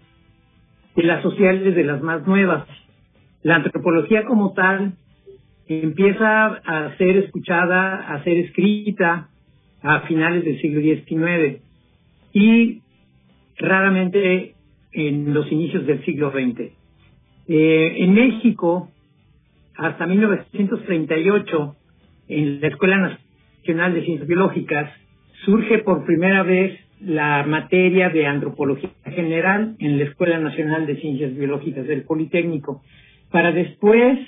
de 0.96 1.02
las 1.04 1.22
sociales 1.22 1.74
de 1.74 1.84
las 1.84 2.02
más 2.02 2.26
nuevas. 2.26 2.66
La 3.42 3.56
antropología 3.56 4.26
como 4.26 4.52
tal 4.52 4.92
empieza 5.66 6.46
a 6.46 6.94
ser 6.98 7.16
escuchada, 7.16 8.06
a 8.06 8.22
ser 8.22 8.36
escrita 8.36 9.28
a 9.82 10.00
finales 10.00 10.44
del 10.44 10.60
siglo 10.60 10.82
XIX 10.82 11.69
y 12.32 12.82
raramente 13.58 14.54
en 14.92 15.32
los 15.34 15.50
inicios 15.50 15.86
del 15.86 16.04
siglo 16.04 16.30
XX. 16.30 16.72
Eh, 17.48 17.94
en 17.98 18.14
México, 18.14 18.90
hasta 19.76 20.06
1938, 20.06 21.76
en 22.28 22.60
la 22.60 22.68
Escuela 22.68 23.18
Nacional 23.60 23.94
de 23.94 24.04
Ciencias 24.04 24.28
Biológicas, 24.28 24.90
surge 25.44 25.78
por 25.78 26.04
primera 26.04 26.42
vez 26.42 26.78
la 27.00 27.44
materia 27.46 28.10
de 28.10 28.26
antropología 28.26 28.90
general 29.04 29.74
en 29.78 29.98
la 29.98 30.04
Escuela 30.04 30.38
Nacional 30.38 30.86
de 30.86 30.96
Ciencias 30.96 31.34
Biológicas 31.34 31.86
del 31.86 32.04
Politécnico, 32.04 32.82
para 33.30 33.52
después 33.52 34.18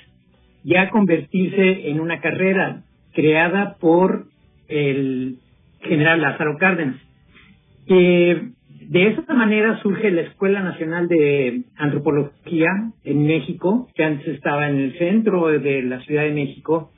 ya 0.63 0.89
convertirse 0.89 1.89
en 1.89 1.99
una 1.99 2.19
carrera 2.19 2.83
creada 3.13 3.77
por 3.79 4.25
el 4.67 5.37
general 5.81 6.21
Lázaro 6.21 6.57
Cárdenas. 6.57 6.97
Eh, 7.87 8.51
de 8.89 9.07
esta 9.07 9.33
manera 9.33 9.81
surge 9.81 10.11
la 10.11 10.21
Escuela 10.21 10.61
Nacional 10.61 11.07
de 11.07 11.63
Antropología 11.77 12.69
en 13.03 13.25
México, 13.25 13.87
que 13.95 14.03
antes 14.03 14.27
estaba 14.27 14.69
en 14.69 14.77
el 14.77 14.95
centro 14.97 15.47
de 15.47 15.81
la 15.83 15.99
Ciudad 16.01 16.23
de 16.23 16.31
México, 16.31 16.91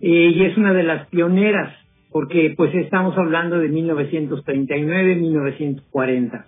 eh, 0.00 0.32
y 0.34 0.44
es 0.44 0.56
una 0.56 0.72
de 0.72 0.82
las 0.82 1.06
pioneras, 1.08 1.72
porque 2.12 2.54
pues 2.56 2.74
estamos 2.74 3.16
hablando 3.16 3.58
de 3.58 3.70
1939-1940. 3.70 6.44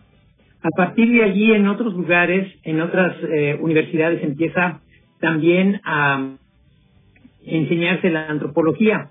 A 0.62 0.70
partir 0.76 1.12
de 1.12 1.24
allí, 1.24 1.52
en 1.52 1.68
otros 1.68 1.94
lugares, 1.94 2.52
en 2.64 2.80
otras 2.80 3.16
eh, 3.30 3.56
universidades, 3.60 4.22
empieza 4.22 4.80
también 5.20 5.80
a 5.84 6.34
enseñarse 7.44 8.10
la 8.10 8.28
antropología. 8.28 9.10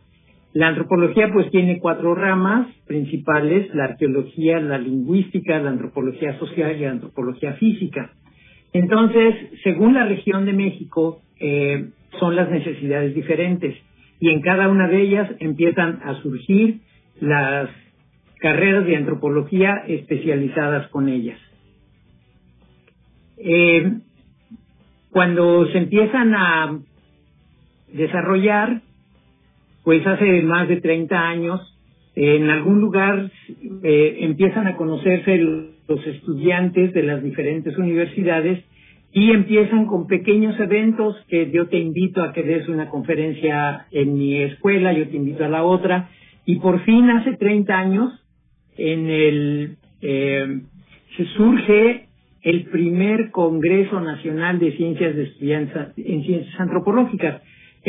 La 0.56 0.70
antropología 0.70 1.30
pues 1.34 1.52
tiene 1.52 1.80
cuatro 1.80 2.16
ramas 2.16 2.70
principales, 2.88 3.76
la 3.76 3.84
arqueología, 3.84 4.58
la 4.62 4.78
lingüística, 4.78 5.60
la 5.60 5.72
antropología 5.72 6.40
social 6.40 6.78
y 6.78 6.86
la 6.86 6.92
antropología 6.92 7.56
física. 7.56 8.12
Entonces, 8.72 9.36
según 9.66 9.96
la 9.96 10.06
región 10.06 10.46
de 10.46 10.54
México, 10.54 11.22
eh, 11.42 11.90
son 12.22 12.38
las 12.38 12.50
necesidades 12.50 13.14
diferentes 13.14 13.76
y 14.22 14.30
en 14.30 14.42
cada 14.42 14.70
una 14.70 14.88
de 14.88 15.02
ellas 15.02 15.30
empiezan 15.40 16.00
a 16.06 16.22
surgir 16.22 16.80
las 17.20 17.70
carreras 18.40 18.86
de 18.86 18.96
antropología 18.96 19.84
especializadas 19.90 20.88
con 20.88 21.10
ellas. 21.10 21.38
Eh, 23.40 23.92
cuando 25.10 25.68
se 25.68 25.80
empiezan 25.80 26.34
a 26.34 26.80
desarrollar, 27.92 28.85
pues 29.86 30.06
hace 30.06 30.42
más 30.42 30.68
de 30.68 30.82
30 30.82 31.16
años, 31.16 31.62
en 32.16 32.50
algún 32.50 32.82
lugar 32.82 33.32
eh, 33.84 34.18
empiezan 34.22 34.68
a 34.68 34.76
conocerse 34.76 35.38
los 35.38 36.08
estudiantes 36.08 36.92
de 36.94 37.04
las 37.04 37.22
diferentes 37.22 37.78
universidades 37.78 38.64
y 39.14 39.32
empiezan 39.32 39.86
con 39.86 40.08
pequeños 40.08 40.60
eventos 40.60 41.16
que 41.30 41.52
yo 41.52 41.68
te 41.68 41.78
invito 41.78 42.24
a 42.24 42.34
que 42.34 42.42
des 42.42 42.68
una 42.68 42.90
conferencia 42.90 43.86
en 43.92 44.16
mi 44.16 44.42
escuela, 44.42 44.92
yo 44.92 45.08
te 45.08 45.18
invito 45.18 45.46
a 45.46 45.50
la 45.50 45.64
otra, 45.64 46.10
y 46.46 46.56
por 46.58 46.84
fin 46.84 47.10
hace 47.12 47.38
30 47.38 47.78
años 47.78 48.12
en 48.78 49.10
el 49.10 49.78
eh, 50.02 50.62
se 51.16 51.26
surge 51.38 52.08
el 52.42 52.66
primer 52.66 53.30
Congreso 53.32 54.02
Nacional 54.02 54.58
de 54.60 54.76
Ciencias 54.76 55.16
de 55.16 55.24
Estudiantes 55.24 55.98
en 55.98 56.24
Ciencias 56.24 56.60
Antropológicas 56.60 57.42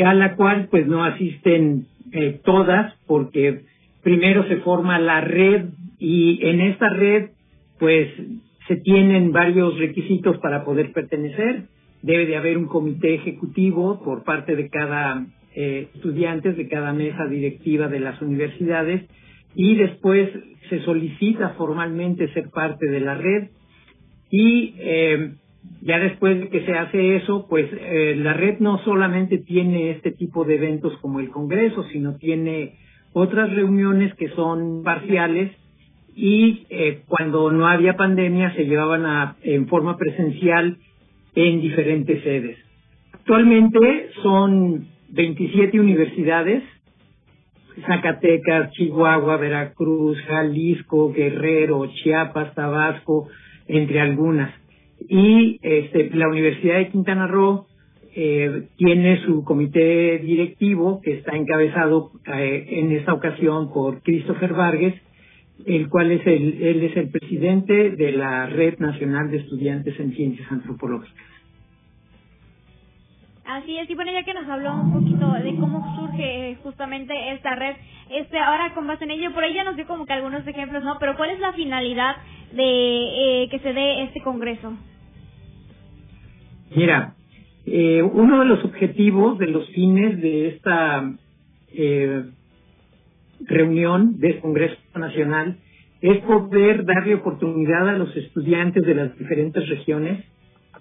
a 0.03 0.13
la 0.13 0.35
cual 0.35 0.67
pues 0.69 0.87
no 0.87 1.03
asisten 1.03 1.85
eh, 2.11 2.39
todas 2.43 2.93
porque 3.07 3.61
primero 4.03 4.47
se 4.47 4.57
forma 4.57 4.99
la 4.99 5.21
red 5.21 5.65
y 5.99 6.45
en 6.45 6.61
esta 6.61 6.89
red 6.89 7.31
pues 7.79 8.09
se 8.67 8.75
tienen 8.77 9.31
varios 9.31 9.77
requisitos 9.77 10.37
para 10.39 10.63
poder 10.63 10.91
pertenecer. 10.91 11.63
Debe 12.01 12.25
de 12.25 12.37
haber 12.37 12.57
un 12.57 12.67
comité 12.67 13.15
ejecutivo 13.15 14.01
por 14.03 14.23
parte 14.23 14.55
de 14.55 14.69
cada 14.69 15.25
eh, 15.55 15.87
estudiante, 15.95 16.53
de 16.53 16.67
cada 16.67 16.93
mesa 16.93 17.25
directiva 17.25 17.87
de 17.87 17.99
las 17.99 18.21
universidades 18.21 19.03
y 19.55 19.75
después 19.75 20.29
se 20.69 20.81
solicita 20.83 21.55
formalmente 21.57 22.31
ser 22.33 22.49
parte 22.49 22.85
de 22.87 22.99
la 22.99 23.15
red 23.15 23.49
y 24.29 24.75
eh, 24.77 25.31
ya 25.81 25.99
después 25.99 26.39
de 26.39 26.49
que 26.49 26.65
se 26.65 26.73
hace 26.73 27.15
eso, 27.17 27.47
pues 27.49 27.69
eh, 27.71 28.15
la 28.17 28.33
red 28.33 28.59
no 28.59 28.79
solamente 28.83 29.37
tiene 29.37 29.91
este 29.91 30.11
tipo 30.11 30.43
de 30.43 30.55
eventos 30.55 30.97
como 30.97 31.19
el 31.19 31.29
Congreso, 31.29 31.83
sino 31.91 32.15
tiene 32.17 32.73
otras 33.13 33.53
reuniones 33.53 34.13
que 34.15 34.29
son 34.29 34.83
parciales 34.83 35.51
y 36.15 36.65
eh, 36.69 37.03
cuando 37.07 37.51
no 37.51 37.67
había 37.67 37.95
pandemia 37.95 38.53
se 38.55 38.65
llevaban 38.65 39.05
a, 39.05 39.35
en 39.43 39.67
forma 39.67 39.97
presencial 39.97 40.77
en 41.35 41.61
diferentes 41.61 42.23
sedes. 42.23 42.57
Actualmente 43.13 44.09
son 44.23 44.87
27 45.09 45.79
universidades, 45.79 46.63
Zacatecas, 47.85 48.71
Chihuahua, 48.71 49.37
Veracruz, 49.37 50.17
Jalisco, 50.27 51.13
Guerrero, 51.13 51.85
Chiapas, 51.93 52.55
Tabasco, 52.55 53.29
entre 53.67 53.99
algunas 53.99 54.51
y 55.07 55.59
este, 55.61 56.09
la 56.13 56.27
Universidad 56.27 56.77
de 56.77 56.89
Quintana 56.89 57.27
Roo 57.27 57.67
eh, 58.15 58.63
tiene 58.77 59.23
su 59.25 59.43
comité 59.43 60.17
directivo 60.19 61.01
que 61.03 61.13
está 61.13 61.35
encabezado 61.35 62.11
eh, 62.25 62.65
en 62.67 62.91
esta 62.91 63.13
ocasión 63.13 63.71
por 63.71 64.01
Christopher 64.01 64.53
Vargas, 64.53 64.95
el 65.65 65.87
cual 65.89 66.11
es 66.11 66.25
el, 66.25 66.63
él 66.63 66.83
es 66.83 66.97
el 66.97 67.09
presidente 67.09 67.91
de 67.91 68.11
la 68.13 68.47
Red 68.47 68.79
Nacional 68.79 69.29
de 69.29 69.37
Estudiantes 69.37 69.99
en 69.99 70.13
Ciencias 70.13 70.51
Antropológicas. 70.51 71.15
Así 73.47 73.77
es, 73.77 73.89
y 73.89 73.95
bueno, 73.95 74.11
ya 74.11 74.23
que 74.23 74.33
nos 74.33 74.47
habló 74.49 74.73
un 74.73 74.91
poquito 74.91 75.31
de 75.31 75.55
cómo 75.55 75.95
surge 75.95 76.57
justamente 76.63 77.13
esta 77.31 77.55
red, 77.55 77.77
este 78.09 78.37
ahora 78.37 78.73
con 78.73 78.85
base 78.87 79.05
en 79.05 79.11
ello, 79.11 79.33
por 79.33 79.41
ahí 79.41 79.53
ya 79.53 79.63
nos 79.63 79.77
dio 79.77 79.87
como 79.87 80.05
que 80.05 80.11
algunos 80.11 80.45
ejemplos, 80.45 80.83
¿no? 80.83 80.97
Pero 80.99 81.15
¿cuál 81.15 81.29
es 81.29 81.39
la 81.39 81.53
finalidad 81.53 82.17
de 82.51 83.43
eh, 83.43 83.47
que 83.49 83.59
se 83.59 83.71
dé 83.71 84.03
este 84.03 84.21
congreso? 84.21 84.73
Mira, 86.75 87.13
eh, 87.65 88.01
uno 88.01 88.41
de 88.41 88.45
los 88.47 88.65
objetivos, 88.65 89.37
de 89.37 89.47
los 89.47 89.65
fines 89.69 90.21
de 90.21 90.49
esta 90.49 91.09
eh, 91.73 92.25
reunión 93.45 94.19
del 94.19 94.41
Congreso 94.41 94.75
Nacional 94.95 95.57
es 96.01 96.17
poder 96.19 96.83
darle 96.83 97.15
oportunidad 97.15 97.87
a 97.87 97.93
los 97.93 98.13
estudiantes 98.13 98.85
de 98.85 98.93
las 98.93 99.17
diferentes 99.17 99.69
regiones 99.69 100.25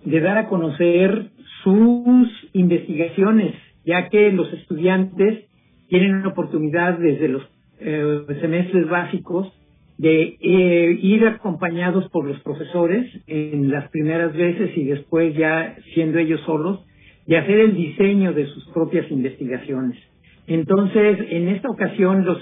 de 0.05 0.21
dar 0.21 0.39
a 0.39 0.49
conocer 0.49 1.31
sus 1.63 2.29
investigaciones, 2.53 3.55
ya 3.85 4.09
que 4.09 4.33
los 4.33 4.53
estudiantes 4.53 5.45
tienen 5.89 6.17
una 6.17 6.29
oportunidad 6.29 6.99
desde 6.99 7.29
los 7.29 7.43
eh, 7.81 8.21
semestres 8.41 8.89
básicos 8.89 9.53
de 9.99 10.37
eh, 10.41 10.99
ir 11.01 11.27
acompañados 11.27 12.09
por 12.11 12.27
los 12.27 12.41
profesores 12.41 13.07
en 13.27 13.71
las 13.71 13.89
primeras 13.91 14.35
veces 14.35 14.77
y 14.77 14.85
después 14.85 15.35
ya 15.37 15.77
siendo 15.95 16.19
ellos 16.19 16.41
solos, 16.45 16.85
de 17.27 17.39
hacer 17.39 17.59
el 17.59 17.75
diseño 17.75 18.33
de 18.33 18.47
sus 18.47 18.65
propias 18.69 19.11
investigaciones. 19.11 19.99
Entonces, 20.47 21.19
en 21.31 21.49
esta 21.49 21.69
ocasión, 21.69 22.25
los, 22.25 22.39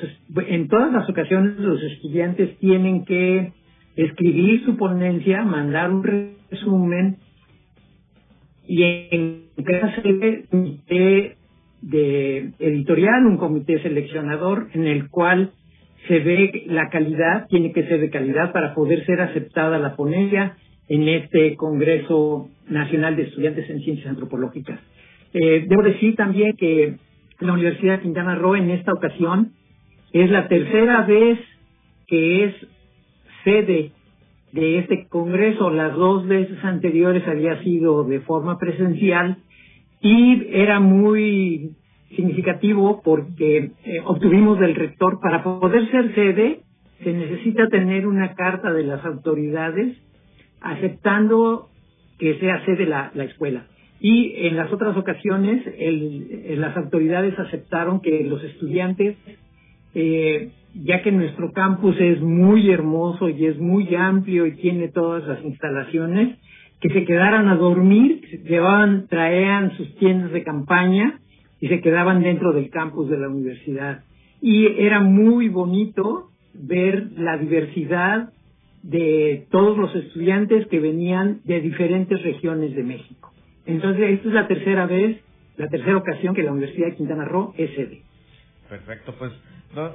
en 0.47 0.69
todas 0.69 0.93
las 0.93 1.09
ocasiones, 1.09 1.59
los 1.59 1.83
estudiantes 1.83 2.59
tienen 2.59 3.05
que 3.07 3.53
escribir 3.97 4.63
su 4.65 4.77
ponencia, 4.77 5.43
mandar 5.43 5.91
un 5.91 6.05
resumen 6.51 7.17
y 8.67 8.83
en 8.83 9.45
caso 9.65 10.03
de 10.03 10.45
comité 10.51 11.37
de 11.83 12.51
editorial, 12.59 13.27
un 13.27 13.37
comité 13.37 13.81
seleccionador 13.83 14.69
en 14.73 14.87
el 14.87 15.11
cual 15.11 15.53
se 16.09 16.19
ve 16.21 16.65
la 16.67 16.89
calidad, 16.91 17.47
tiene 17.49 17.73
que 17.73 17.85
ser 17.85 18.01
de 18.01 18.11
calidad 18.11 18.53
para 18.53 18.75
poder 18.75 19.05
ser 19.07 19.21
aceptada 19.21 19.79
la 19.79 19.97
ponencia 19.97 20.57
en 20.89 21.09
este 21.09 21.57
Congreso 21.57 22.49
Nacional 22.69 23.17
de 23.17 23.23
Estudiantes 23.23 23.69
en 23.71 23.81
Ciencias 23.81 24.09
Antropológicas. 24.09 24.81
Eh, 25.33 25.67
debo 25.69 25.83
decir 25.83 26.15
también 26.15 26.57
que 26.57 26.97
la 27.41 27.53
Universidad 27.53 27.97
de 27.97 28.03
Quintana 28.03 28.37
Roo 28.37 28.57
en 28.57 28.71
esta 28.71 28.93
ocasión 28.93 29.53
es 30.13 30.31
la 30.31 30.49
tercera 30.49 31.03
vez 31.03 31.39
que 32.07 32.45
es 32.45 32.55
sede 33.45 33.93
de 34.55 34.79
este 34.79 35.09
Congreso. 35.09 35.69
Las 35.71 35.95
dos 35.97 36.27
veces 36.27 36.57
anteriores 36.63 37.27
había 37.27 37.61
sido 37.63 38.05
de 38.05 38.21
forma 38.21 38.57
presencial 38.59 39.39
y 40.01 40.47
era 40.53 40.79
muy 40.79 41.73
significativo 42.15 43.03
porque 43.05 43.73
eh, 43.85 44.01
obtuvimos 44.05 44.61
del 44.61 44.77
rector 44.77 45.19
para 45.21 45.43
poder 45.43 45.91
ser 45.91 46.15
sede 46.15 46.61
se 47.03 47.13
necesita 47.13 47.69
tener 47.69 48.07
una 48.07 48.35
carta 48.35 48.73
de 48.73 48.85
las 48.85 49.05
autoridades 49.05 49.97
aceptando 50.61 51.69
que 52.19 52.39
sea 52.39 52.65
sede 52.65 52.87
la, 52.87 53.11
la 53.15 53.25
escuela. 53.25 53.67
Y 53.99 54.47
en 54.47 54.57
las 54.57 54.73
otras 54.73 54.97
ocasiones 54.97 55.67
el, 55.79 56.61
las 56.61 56.77
autoridades 56.77 57.37
aceptaron 57.39 58.01
que 58.01 58.23
los 58.23 58.43
estudiantes, 58.45 59.17
eh, 59.95 60.51
ya 60.75 61.03
que 61.03 61.13
nuestro 61.13 61.53
campus 61.53 61.97
es 62.01 62.21
muy 62.21 62.71
hermoso 62.71 63.29
y 63.29 63.47
es 63.47 63.59
muy 63.59 63.95
amplio 63.95 64.47
y 64.47 64.57
tiene 64.57 64.89
todas 64.89 65.27
las 65.27 65.43
instalaciones, 65.45 66.39
que 66.81 66.89
se 66.91 67.05
quedaran 67.05 67.49
a 67.49 67.57
dormir, 67.57 68.21
llevaban, 68.45 69.07
traían 69.09 69.77
sus 69.77 69.95
tiendas 69.97 70.33
de 70.33 70.43
campaña 70.43 71.21
y 71.61 71.69
se 71.69 71.81
quedaban 71.81 72.23
dentro 72.23 72.53
del 72.53 72.71
campus 72.71 73.09
de 73.09 73.19
la 73.19 73.29
universidad. 73.29 74.05
Y 74.43 74.67
era 74.67 75.01
muy 75.01 75.49
bonito 75.49 76.31
ver 76.53 77.13
la 77.17 77.39
diversidad 77.39 78.31
de 78.83 79.47
todos 79.51 79.79
los 79.79 79.95
estudiantes 79.95 80.67
que 80.67 80.79
venían 80.79 81.41
de 81.45 81.61
diferentes 81.61 82.23
regiones 82.23 82.75
de 82.75 82.83
México. 82.83 83.33
Entonces, 83.65 84.11
esta 84.11 84.29
es 84.29 84.35
la 84.35 84.47
tercera 84.47 84.87
vez, 84.87 85.19
la 85.57 85.69
tercera 85.69 85.97
ocasión 85.97 86.35
que 86.35 86.43
la 86.43 86.53
Universidad 86.53 86.89
de 86.89 86.97
Quintana 86.97 87.25
Roo 87.25 87.55
es 87.57 87.71
sede. 87.75 88.03
Perfecto, 88.69 89.15
pues, 89.19 89.33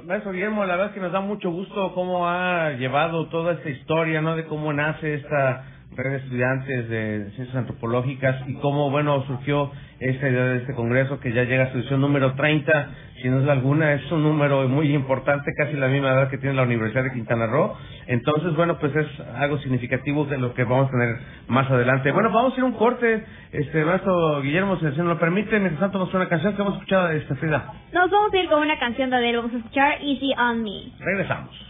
maestro 0.06 0.32
Guillermo, 0.32 0.64
la 0.64 0.74
verdad 0.76 0.88
es 0.88 0.94
que 0.94 1.00
nos 1.00 1.12
da 1.12 1.20
mucho 1.20 1.50
gusto 1.50 1.92
cómo 1.94 2.28
ha 2.28 2.70
llevado 2.72 3.26
toda 3.28 3.52
esta 3.52 3.70
historia, 3.70 4.20
¿no? 4.20 4.36
De 4.36 4.44
cómo 4.44 4.72
nace 4.72 5.14
esta 5.14 5.64
red 5.96 6.10
de 6.10 6.16
estudiantes 6.18 6.88
de 6.88 7.30
ciencias 7.34 7.56
antropológicas 7.56 8.48
y 8.48 8.54
cómo, 8.54 8.90
bueno, 8.90 9.24
surgió 9.26 9.70
esta 9.98 10.28
idea 10.28 10.44
de 10.44 10.56
este 10.58 10.74
congreso 10.74 11.20
que 11.20 11.32
ya 11.32 11.44
llega 11.44 11.64
a 11.64 11.72
su 11.72 11.78
edición 11.78 12.00
número 12.00 12.34
30, 12.34 12.90
si 13.20 13.28
no 13.28 13.42
es 13.42 13.48
alguna, 13.48 13.92
es 13.94 14.10
un 14.10 14.22
número 14.22 14.66
muy 14.68 14.94
importante, 14.94 15.52
casi 15.56 15.74
la 15.74 15.88
misma 15.88 16.10
edad 16.10 16.30
que 16.30 16.38
tiene 16.38 16.54
la 16.54 16.62
Universidad 16.62 17.04
de 17.04 17.12
Quintana 17.12 17.46
Roo. 17.46 17.74
Entonces, 18.06 18.54
bueno, 18.54 18.78
pues 18.78 18.94
es 18.96 19.06
algo 19.36 19.58
significativo 19.58 20.24
de 20.24 20.38
lo 20.38 20.54
que 20.54 20.64
vamos 20.64 20.88
a 20.88 20.92
tener 20.92 21.16
más 21.48 21.70
adelante. 21.70 22.12
Bueno, 22.12 22.30
vamos 22.30 22.54
a 22.54 22.56
ir 22.56 22.62
a 22.62 22.66
un 22.66 22.72
corte, 22.72 23.24
este 23.52 23.84
maestro 23.84 24.40
Guillermo, 24.40 24.78
si 24.78 24.84
nos 24.84 24.96
lo 24.96 25.18
permite, 25.18 25.58
mientras 25.58 25.80
tanto 25.80 25.98
nos 25.98 26.14
una 26.14 26.28
canción 26.28 26.54
que 26.54 26.62
hemos 26.62 26.74
escuchado, 26.74 27.10
esta 27.10 27.34
Frida. 27.34 27.72
Nos 27.92 28.10
vamos 28.10 28.32
a 28.32 28.38
ir 28.38 28.48
con 28.48 28.62
una 28.62 28.78
canción 28.78 29.10
de 29.10 29.16
Adele, 29.16 29.36
vamos 29.36 29.54
a 29.54 29.58
escuchar 29.58 29.98
Easy 30.00 30.32
on 30.38 30.62
Me. 30.62 30.92
Regresamos. 30.98 31.69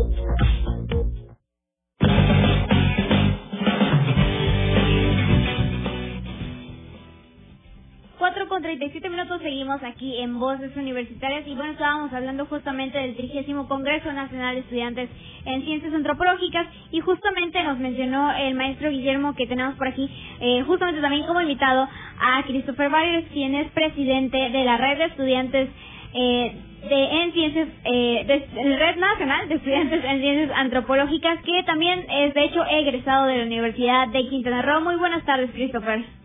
Voces 10.41 10.75
Universitarias 10.75 11.45
y 11.45 11.53
bueno, 11.53 11.73
estábamos 11.73 12.11
hablando 12.11 12.47
justamente 12.47 12.97
del 12.97 13.15
trigésimo 13.15 13.67
Congreso 13.67 14.11
Nacional 14.11 14.55
de 14.55 14.61
Estudiantes 14.61 15.07
en 15.45 15.63
Ciencias 15.63 15.93
Antropológicas 15.93 16.65
y 16.91 16.99
justamente 16.99 17.61
nos 17.63 17.77
mencionó 17.77 18.33
el 18.35 18.55
maestro 18.55 18.89
Guillermo 18.89 19.35
que 19.35 19.45
tenemos 19.45 19.75
por 19.75 19.87
aquí, 19.87 20.09
eh, 20.39 20.63
justamente 20.63 20.99
también 20.99 21.27
como 21.27 21.41
invitado 21.41 21.87
a 22.19 22.43
Christopher 22.43 22.89
Barrios, 22.89 23.25
quien 23.31 23.53
es 23.53 23.69
presidente 23.71 24.49
de 24.49 24.63
la 24.65 24.77
Red 24.77 24.97
de 24.97 25.05
Estudiantes 25.05 25.69
eh, 26.13 26.55
de 26.89 27.21
en 27.21 27.33
ciencias 27.33 27.67
eh, 27.85 28.23
de, 28.25 28.77
red 28.77 28.95
nacional 28.97 29.47
de 29.47 29.55
estudiantes 29.55 30.03
en 30.03 30.21
ciencias 30.21 30.57
antropológicas 30.57 31.39
que 31.43 31.61
también 31.67 32.03
es 32.09 32.33
de 32.33 32.45
hecho 32.45 32.65
egresado 32.65 33.27
de 33.27 33.37
la 33.37 33.43
Universidad 33.43 34.07
de 34.07 34.27
Quintana 34.27 34.63
Roo. 34.63 34.81
Muy 34.81 34.95
buenas 34.95 35.23
tardes, 35.23 35.51
Christopher. 35.51 36.20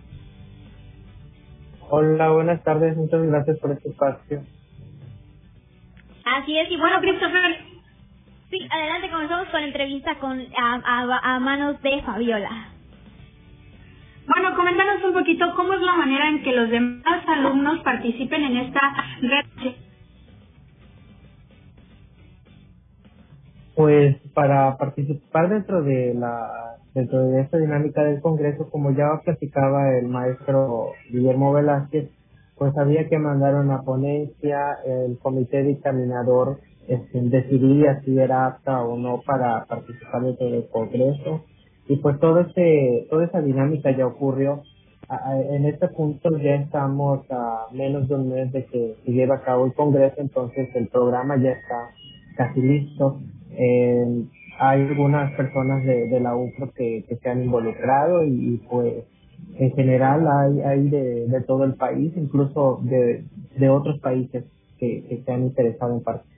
Hola, 1.89 2.31
buenas 2.31 2.65
tardes, 2.65 2.97
muchas 2.97 3.23
gracias 3.23 3.59
por 3.61 3.71
este 3.71 3.91
espacio. 3.91 4.43
Así 6.25 6.59
es, 6.59 6.69
y 6.71 6.77
bueno, 6.77 7.01
Christopher, 7.01 7.59
sí, 8.51 8.59
adelante, 8.69 9.11
comenzamos 9.11 9.49
con 9.49 9.61
la 9.61 9.67
entrevista 9.69 10.17
con 10.17 10.41
a, 10.57 11.39
manos 11.39 11.81
de 11.83 12.03
Fabiola. 12.03 12.71
Bueno, 14.27 14.57
coméntanos 14.57 15.05
un 15.05 15.13
poquito 15.13 15.55
cómo 15.55 15.75
es 15.75 15.81
la 15.81 15.95
manera 15.95 16.29
en 16.29 16.43
que 16.43 16.53
los 16.53 16.69
demás 16.69 17.23
alumnos 17.29 17.79
participen 17.85 18.43
en 18.43 18.57
esta 18.57 18.81
red. 19.21 19.75
Pues 23.77 24.17
para 24.35 24.77
participar 24.77 25.49
dentro 25.49 25.83
de 25.83 26.15
la 26.15 26.79
dentro 26.97 27.29
de 27.29 27.43
esta 27.43 27.59
dinámica 27.59 28.03
del 28.05 28.23
Congreso, 28.23 28.71
como 28.71 28.91
ya 28.91 29.21
platicaba 29.23 29.99
el 29.99 30.09
maestro 30.09 30.93
Guillermo 31.11 31.53
Velázquez, 31.53 32.09
pues 32.57 32.75
había 32.79 33.07
que 33.07 33.19
mandar 33.19 33.55
una 33.55 33.83
ponencia, 33.83 34.79
el 34.87 35.19
comité 35.19 35.63
dictaminador 35.63 36.59
este, 36.89 37.21
decidía 37.21 38.01
si 38.01 38.19
era 38.19 38.47
apta 38.47 38.83
o 38.83 38.97
no 38.97 39.21
para 39.27 39.67
participar 39.67 40.23
dentro 40.23 40.51
del 40.51 40.69
Congreso, 40.71 41.45
y 41.87 41.97
pues 41.97 42.19
todo 42.19 42.41
ese, 42.41 43.07
toda 43.11 43.27
esa 43.27 43.43
dinámica 43.43 43.95
ya 43.95 44.07
ocurrió. 44.07 44.63
En 45.53 45.67
este 45.67 45.89
punto 45.89 46.31
ya 46.39 46.55
estamos 46.55 47.31
a 47.31 47.67
menos 47.73 48.09
de 48.09 48.15
un 48.15 48.31
mes 48.31 48.51
de 48.53 48.65
que 48.65 48.97
se 49.05 49.13
lleve 49.13 49.35
a 49.35 49.43
cabo 49.43 49.67
el 49.67 49.75
Congreso, 49.75 50.17
entonces 50.17 50.75
el 50.75 50.89
programa 50.89 51.37
ya 51.37 51.51
está 51.51 51.91
casi 52.37 52.63
listo. 52.63 53.21
Eh, 53.51 54.25
hay 54.59 54.83
algunas 54.83 55.33
personas 55.33 55.85
de, 55.85 56.09
de 56.09 56.21
la 56.21 56.35
UFRO 56.37 56.73
que, 56.73 57.05
que 57.09 57.17
se 57.17 57.29
han 57.29 57.43
involucrado 57.43 58.25
y, 58.25 58.63
pues 58.69 59.05
en 59.59 59.73
general 59.73 60.27
hay, 60.27 60.61
hay 60.61 60.89
de, 60.89 61.43
todo 61.47 61.65
el 61.65 61.75
país, 61.75 62.13
incluso 62.17 62.81
de, 62.83 63.25
de 63.59 63.69
otros 63.69 63.99
países 64.01 64.45
que, 64.79 65.05
que 65.09 65.23
se 65.25 65.33
han 65.33 65.45
interesado 65.45 65.95
en 65.95 66.03
participar. 66.03 66.36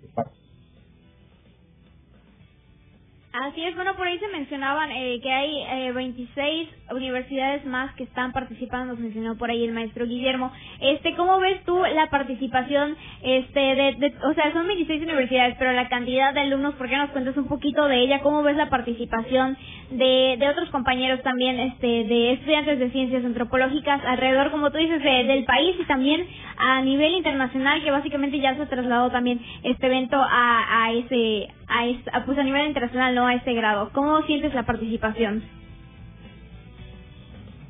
Así 3.40 3.62
es, 3.62 3.76
bueno, 3.76 3.94
por 3.94 4.04
ahí 4.04 4.18
se 4.18 4.26
mencionaban 4.28 4.90
eh, 4.90 5.20
que 5.22 5.30
hay 5.30 5.62
eh, 5.62 5.92
26 5.92 6.68
universidades 6.90 7.64
más 7.66 7.94
que 7.94 8.02
están 8.02 8.32
participando, 8.32 8.94
nos 8.94 8.98
mencionó 8.98 9.36
por 9.36 9.48
ahí 9.48 9.64
el 9.64 9.72
maestro 9.72 10.06
Guillermo. 10.06 10.50
Este, 10.80 11.14
¿cómo 11.14 11.38
ves 11.38 11.62
tú 11.64 11.80
la 11.94 12.10
participación 12.10 12.96
este 13.22 13.60
de, 13.60 14.12
o 14.28 14.34
sea, 14.34 14.52
son 14.52 14.66
26 14.66 15.02
universidades, 15.02 15.54
pero 15.56 15.70
la 15.72 15.88
cantidad 15.88 16.34
de 16.34 16.40
alumnos, 16.40 16.74
¿por 16.74 16.88
qué 16.88 16.96
nos 16.96 17.10
cuentas 17.10 17.36
un 17.36 17.46
poquito 17.46 17.86
de 17.86 18.00
ella? 18.00 18.22
¿Cómo 18.22 18.42
ves 18.42 18.56
la 18.56 18.70
participación 18.70 19.56
de, 19.90 20.36
de 20.36 20.48
otros 20.48 20.68
compañeros 20.70 21.22
también 21.22 21.60
este 21.60 21.86
de 21.86 22.32
estudiantes 22.32 22.80
de 22.80 22.90
ciencias 22.90 23.24
antropológicas 23.24 24.04
alrededor, 24.04 24.50
como 24.50 24.72
tú 24.72 24.78
dices, 24.78 25.00
del 25.00 25.44
país 25.44 25.76
y 25.78 25.84
también 25.84 26.26
a 26.56 26.82
nivel 26.82 27.12
internacional, 27.12 27.84
que 27.84 27.92
básicamente 27.92 28.40
ya 28.40 28.56
se 28.56 28.66
trasladó 28.66 29.10
también 29.10 29.40
este 29.62 29.86
evento 29.86 30.16
a, 30.16 30.86
a 30.86 30.92
ese 30.92 31.50
a, 31.68 31.86
ese, 31.86 32.02
pues 32.26 32.38
a 32.38 32.42
nivel 32.42 32.66
internacional, 32.66 33.14
no 33.14 33.26
a 33.26 33.34
este 33.34 33.54
grado. 33.54 33.90
¿Cómo 33.92 34.22
sientes 34.22 34.54
la 34.54 34.64
participación? 34.64 35.42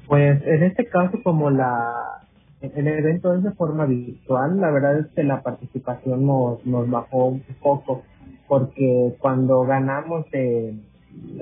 Pues 0.06 0.40
en 0.46 0.62
este 0.62 0.86
caso, 0.86 1.22
como 1.22 1.50
la 1.50 2.18
el 2.60 2.88
evento 2.88 3.34
es 3.34 3.42
de 3.44 3.52
forma 3.52 3.86
virtual, 3.86 4.60
la 4.60 4.70
verdad 4.70 4.98
es 4.98 5.06
que 5.14 5.22
la 5.22 5.42
participación 5.42 6.26
nos, 6.26 6.64
nos 6.66 6.90
bajó 6.90 7.26
un 7.26 7.42
poco, 7.62 8.02
porque 8.48 9.14
cuando 9.20 9.62
ganamos, 9.62 10.26
eh, 10.32 10.74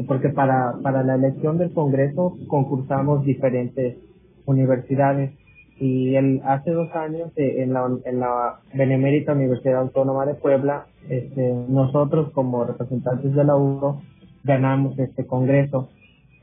porque 0.07 0.29
para, 0.29 0.75
para 0.83 1.03
la 1.03 1.15
elección 1.15 1.57
del 1.57 1.73
Congreso 1.73 2.37
concursamos 2.49 3.25
diferentes 3.25 3.97
universidades 4.45 5.33
y 5.79 6.15
el, 6.17 6.41
hace 6.45 6.71
dos 6.71 6.95
años 6.95 7.31
eh, 7.37 7.63
en, 7.63 7.73
la, 7.73 7.89
en 8.05 8.21
la 8.21 8.61
Benemérita 8.75 9.33
Universidad 9.33 9.81
Autónoma 9.81 10.27
de 10.27 10.35
Puebla, 10.35 10.87
este, 11.09 11.55
nosotros 11.69 12.31
como 12.33 12.65
representantes 12.65 13.35
de 13.35 13.45
la 13.45 13.57
UNO 13.57 14.03
ganamos 14.45 14.99
este 14.99 15.27
Congreso 15.27 15.89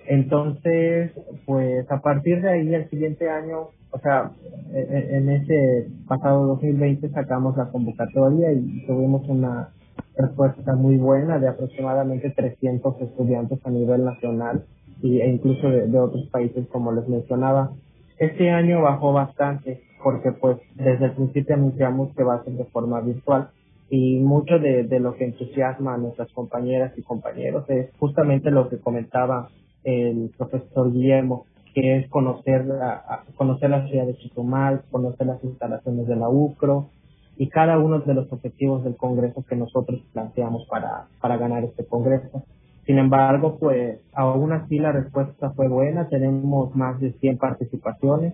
entonces, 0.07 1.11
pues 1.45 1.89
a 1.89 2.01
partir 2.01 2.41
de 2.41 2.49
ahí, 2.49 2.73
el 2.73 2.89
siguiente 2.89 3.29
año, 3.29 3.69
o 3.91 3.99
sea, 3.99 4.31
e, 4.73 4.79
e, 4.79 5.17
en 5.17 5.29
ese 5.29 5.87
pasado 6.07 6.47
2020 6.47 7.09
sacamos 7.09 7.55
la 7.55 7.69
convocatoria 7.69 8.51
y 8.51 8.85
tuvimos 8.85 9.27
una 9.29 9.69
respuesta 10.17 10.75
muy 10.75 10.97
buena 10.97 11.39
de 11.39 11.47
aproximadamente 11.47 12.29
300 12.31 13.01
estudiantes 13.01 13.59
a 13.65 13.69
nivel 13.69 14.03
nacional 14.03 14.65
e 15.01 15.29
incluso 15.29 15.69
de, 15.69 15.99
otros 15.99 16.27
países, 16.31 16.67
como 16.67 16.91
les 16.91 17.07
mencionaba. 17.07 17.71
Este 18.17 18.51
año 18.51 18.81
bajó 18.81 19.13
bastante 19.13 19.81
porque 20.03 20.31
pues 20.33 20.57
desde 20.75 21.05
el 21.05 21.11
principio 21.13 21.55
anunciamos 21.55 22.13
que 22.15 22.23
va 22.23 22.35
a 22.35 22.43
ser 22.43 22.53
de 22.53 22.65
forma 22.65 22.99
virtual 23.01 23.49
y 23.89 24.17
mucho 24.19 24.59
de, 24.59 24.87
lo 24.99 25.15
que 25.15 25.25
entusiasma 25.25 25.93
a 25.93 25.97
nuestras 25.97 26.31
compañeras 26.33 26.93
y 26.97 27.03
compañeros 27.03 27.69
es 27.69 27.89
justamente 27.99 28.51
lo 28.51 28.69
que 28.69 28.79
comentaba 28.79 29.49
el 29.83 30.31
profesor 30.37 30.91
Guillermo, 30.91 31.45
que 31.73 31.97
es 31.97 32.09
conocer 32.09 32.65
la, 32.65 33.23
conocer 33.35 33.69
la 33.69 33.87
ciudad 33.87 34.05
de 34.05 34.15
Chitumal, 34.15 34.83
conocer 34.89 35.27
las 35.27 35.43
instalaciones 35.43 36.07
de 36.07 36.15
la 36.15 36.29
UCRO 36.29 36.89
y 37.37 37.49
cada 37.49 37.77
uno 37.79 37.99
de 37.99 38.13
los 38.13 38.31
objetivos 38.31 38.83
del 38.83 38.95
Congreso 38.95 39.43
que 39.47 39.55
nosotros 39.55 40.01
planteamos 40.13 40.65
para, 40.67 41.07
para 41.19 41.37
ganar 41.37 41.63
este 41.63 41.85
Congreso. 41.85 42.43
Sin 42.85 42.97
embargo, 42.97 43.57
pues 43.59 43.99
aún 44.13 44.51
así 44.51 44.77
la 44.77 44.91
respuesta 44.91 45.51
fue 45.51 45.69
buena, 45.69 46.09
tenemos 46.09 46.75
más 46.75 46.99
de 46.99 47.13
100 47.13 47.37
participaciones 47.37 48.33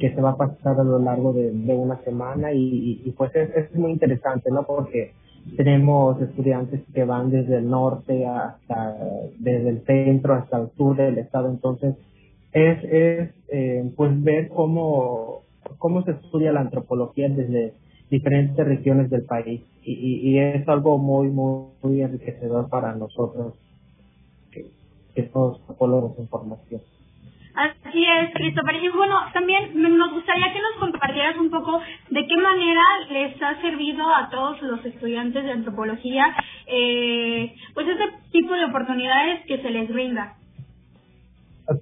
que 0.00 0.14
se 0.14 0.20
va 0.20 0.30
a 0.30 0.36
pasar 0.36 0.80
a 0.80 0.84
lo 0.84 0.98
largo 0.98 1.34
de, 1.34 1.50
una 1.50 2.00
semana 2.02 2.52
y, 2.52 3.02
y, 3.04 3.10
pues 3.10 3.30
es, 3.34 3.74
muy 3.74 3.92
interesante, 3.92 4.50
¿no? 4.50 4.64
Porque 4.64 5.12
tenemos 5.58 6.20
estudiantes 6.22 6.80
que 6.94 7.04
van 7.04 7.30
desde 7.30 7.58
el 7.58 7.68
norte 7.68 8.26
hasta, 8.26 8.96
desde 9.38 9.68
el 9.68 9.84
centro 9.84 10.34
hasta 10.34 10.62
el 10.62 10.70
sur 10.70 10.96
del 10.96 11.18
estado. 11.18 11.50
Entonces, 11.50 11.96
es, 12.52 12.82
es 12.84 13.30
eh, 13.48 13.92
pues 13.94 14.22
ver 14.22 14.48
cómo, 14.48 15.42
cómo 15.76 16.02
se 16.04 16.12
estudia 16.12 16.52
la 16.52 16.60
antropología 16.60 17.28
desde 17.28 17.74
diferentes 18.08 18.66
regiones 18.66 19.10
del 19.10 19.24
país. 19.24 19.60
Y, 19.82 19.92
y, 20.30 20.38
es 20.38 20.66
algo 20.66 20.96
muy, 20.96 21.28
muy, 21.28 21.66
muy 21.82 22.00
enriquecedor 22.00 22.70
para 22.70 22.94
nosotros 22.94 23.54
que, 25.14 25.22
antropólogos 25.22 26.16
de 26.16 26.22
información. 26.22 26.80
Así 27.54 28.04
es, 28.04 28.34
Christopher. 28.34 28.74
Y 28.82 28.88
bueno, 28.88 29.14
también 29.32 29.80
nos 29.80 30.12
gustaría 30.12 30.52
que 30.52 30.60
nos 30.60 30.74
compartieras 30.80 31.36
un 31.38 31.50
poco 31.50 31.80
de 32.10 32.26
qué 32.26 32.36
manera 32.36 32.82
les 33.12 33.40
ha 33.40 33.60
servido 33.60 34.02
a 34.12 34.28
todos 34.28 34.60
los 34.62 34.84
estudiantes 34.84 35.44
de 35.44 35.52
antropología, 35.52 36.34
eh, 36.66 37.54
pues 37.74 37.86
este 37.86 38.04
tipo 38.32 38.54
de 38.54 38.64
oportunidades 38.64 39.46
que 39.46 39.62
se 39.62 39.70
les 39.70 39.88
brinda. 39.88 40.34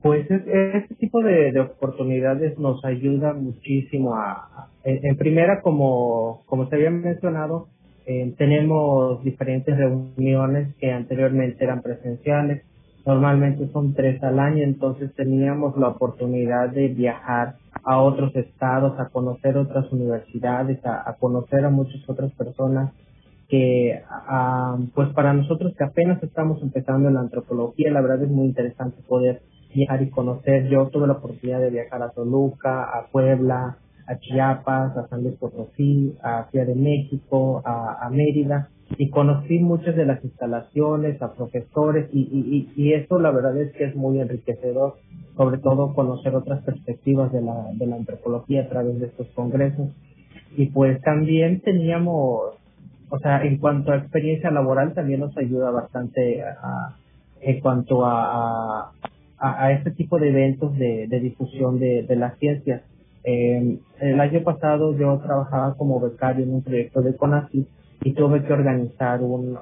Pues 0.03 0.31
este 0.31 0.95
tipo 0.97 1.23
de, 1.23 1.59
oportunidades 1.59 2.57
nos 2.59 2.85
ayuda 2.85 3.33
muchísimo 3.33 4.15
a, 4.15 4.69
en, 4.85 5.17
primera, 5.17 5.61
como, 5.63 6.45
como 6.47 6.69
se 6.69 6.77
había 6.77 6.91
mencionado, 6.91 7.69
eh, 8.07 8.33
tenemos 8.37 9.25
diferentes 9.25 9.77
reuniones 9.77 10.75
que 10.77 10.93
anteriormente 10.93 11.65
eran 11.65 11.83
presenciales 11.83 12.63
normalmente 13.05 13.69
son 13.73 13.95
tres 13.95 14.23
al 14.23 14.39
año, 14.39 14.63
entonces 14.63 15.13
teníamos 15.15 15.77
la 15.77 15.89
oportunidad 15.89 16.71
de 16.71 16.89
viajar 16.89 17.57
a 17.85 17.99
otros 18.01 18.35
estados, 18.37 18.99
a 18.99 19.09
conocer 19.09 19.57
otras 19.57 19.91
universidades, 19.93 20.79
a, 20.85 21.17
conocer 21.19 21.65
a 21.65 21.71
muchas 21.71 22.09
otras 22.09 22.33
personas 22.33 22.93
que, 23.49 24.01
pues 24.95 25.09
para 25.11 25.33
nosotros 25.35 25.75
que 25.77 25.85
apenas 25.85 26.23
estamos 26.23 26.63
empezando 26.63 27.09
en 27.09 27.15
la 27.15 27.21
antropología, 27.21 27.91
la 27.91 28.01
verdad 28.01 28.23
es 28.23 28.31
muy 28.31 28.47
interesante 28.47 29.03
poder 29.07 29.43
viajar 29.75 30.03
y 30.03 30.11
conocer. 30.11 30.69
Yo 30.69 30.89
tuve 30.89 31.07
la 31.07 31.15
oportunidad 31.15 31.61
de 31.61 31.71
viajar 31.71 32.03
a 32.03 32.11
Toluca, 32.11 32.85
a 32.85 33.07
Puebla, 33.11 33.77
a 34.07 34.19
Chiapas, 34.19 34.97
a 34.97 35.09
San 35.09 35.23
Luis 35.23 35.37
Potosí, 35.37 36.17
a 36.23 36.47
Ciudad 36.51 36.67
de 36.67 36.75
México, 36.75 37.63
a, 37.65 38.09
Mérida 38.11 38.69
y 38.99 39.11
conocí 39.11 39.59
muchas 39.59 39.97
de 39.97 40.05
las 40.05 40.23
instalaciones, 40.25 41.21
a 41.23 41.35
profesores 41.35 42.09
y, 42.13 42.21
y, 42.21 42.73
y, 42.77 42.93
eso 42.95 43.19
la 43.19 43.31
verdad 43.31 43.57
es 43.59 43.73
que 43.73 43.85
es 43.85 43.97
muy 43.97 44.21
enriquecedor, 44.21 44.97
sobre 45.37 45.59
todo 45.59 45.95
conocer 45.95 46.35
otras 46.35 46.63
perspectivas 46.63 47.33
de 47.33 47.43
la, 47.43 47.69
de 47.75 47.87
la 47.87 47.97
antropología 47.97 48.63
a 48.63 48.69
través 48.69 49.01
de 49.01 49.07
estos 49.07 49.29
congresos. 49.29 49.91
Y 50.57 50.67
pues 50.67 51.01
también 51.03 51.61
teníamos, 51.61 52.55
o 53.09 53.19
sea, 53.19 53.43
en 53.45 53.59
cuanto 53.59 53.93
a 53.93 53.97
experiencia 53.97 54.51
laboral 54.51 54.95
también 54.95 55.21
nos 55.21 55.37
ayuda 55.37 55.71
bastante 55.71 56.43
a, 56.43 56.97
en 57.41 57.61
cuanto 57.61 58.05
a, 58.05 58.93
a, 59.39 59.65
a, 59.65 59.73
este 59.73 59.93
tipo 59.93 60.19
de 60.19 60.29
eventos 60.29 60.77
de, 60.77 61.07
de 61.09 61.21
difusión 61.21 61.79
de, 61.79 62.03
de 62.03 62.17
las 62.17 62.39
ciencias 62.39 62.83
eh, 63.25 63.79
el 64.01 64.21
año 64.21 64.43
pasado 64.43 64.97
yo 64.97 65.19
trabajaba 65.19 65.75
como 65.77 66.01
becario 66.01 66.45
en 66.45 66.55
un 66.55 66.63
proyecto 66.63 67.03
de 67.03 67.17
CONACYT 67.17 67.69
y 68.05 68.15
tuve 68.15 68.43
que 68.43 68.53
organizar 68.53 69.23
un, 69.23 69.59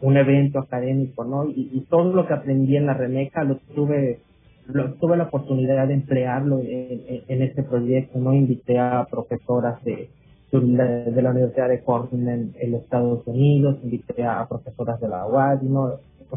un, 0.00 0.16
evento 0.16 0.60
académico, 0.60 1.24
¿no? 1.24 1.44
Y, 1.48 1.86
todo 1.88 2.12
lo 2.12 2.26
que 2.26 2.34
aprendí 2.34 2.76
en 2.76 2.86
la 2.86 2.94
REMECA 2.94 3.44
lo 3.44 3.56
tuve, 3.74 4.20
lo, 4.66 4.94
tuve 4.94 5.16
la 5.16 5.24
oportunidad 5.24 5.88
de 5.88 5.94
emplearlo 5.94 6.60
en, 6.60 7.42
este 7.42 7.62
proyecto, 7.62 8.18
¿no? 8.18 8.32
Invité 8.32 8.78
a 8.78 9.06
profesoras 9.10 9.82
de, 9.84 10.08
de 10.52 11.22
la 11.22 11.30
Universidad 11.30 11.68
de 11.68 11.82
Cornell 11.82 12.52
en, 12.58 12.74
Estados 12.74 13.26
Unidos, 13.26 13.78
invité 13.82 14.24
a, 14.24 14.46
profesoras 14.46 15.00
de 15.00 15.08
la 15.08 15.26
UAD, 15.26 15.62
¿no? 15.62 15.92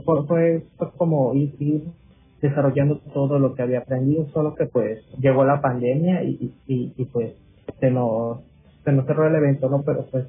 Fue, 0.05 0.25
fue, 0.25 0.63
como 0.97 1.33
ir 1.35 1.83
desarrollando 2.41 2.99
todo 3.13 3.37
lo 3.37 3.53
que 3.53 3.61
había 3.61 3.79
aprendido, 3.79 4.25
solo 4.33 4.55
que 4.55 4.65
pues 4.65 5.03
llegó 5.19 5.45
la 5.45 5.61
pandemia 5.61 6.23
y, 6.23 6.53
y, 6.65 6.93
y 6.97 7.05
pues 7.05 7.33
se 7.79 7.91
nos, 7.91 8.39
se 8.83 8.91
nos 8.91 9.05
cerró 9.05 9.27
el 9.27 9.35
evento, 9.35 9.69
¿no? 9.69 9.83
Pero 9.83 10.05
pues 10.09 10.25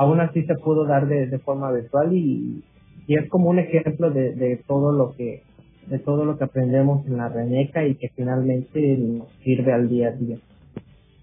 aún 0.00 0.18
así 0.18 0.42
se 0.44 0.54
pudo 0.54 0.86
dar 0.86 1.06
de, 1.06 1.38
forma 1.40 1.70
virtual 1.70 2.14
y, 2.14 2.64
y 3.06 3.14
es 3.16 3.28
como 3.28 3.50
un 3.50 3.58
ejemplo 3.58 4.10
de, 4.10 4.32
de 4.32 4.56
todo 4.66 4.92
lo 4.92 5.14
que 5.14 5.42
de 5.88 5.98
todo 5.98 6.24
lo 6.24 6.38
que 6.38 6.44
aprendemos 6.44 7.04
en 7.06 7.18
la 7.18 7.28
Reneca 7.28 7.84
y 7.84 7.96
que 7.96 8.08
finalmente 8.10 8.96
nos 8.96 9.28
sirve 9.42 9.72
al 9.72 9.88
día 9.88 10.08
a 10.08 10.12
día. 10.12 10.36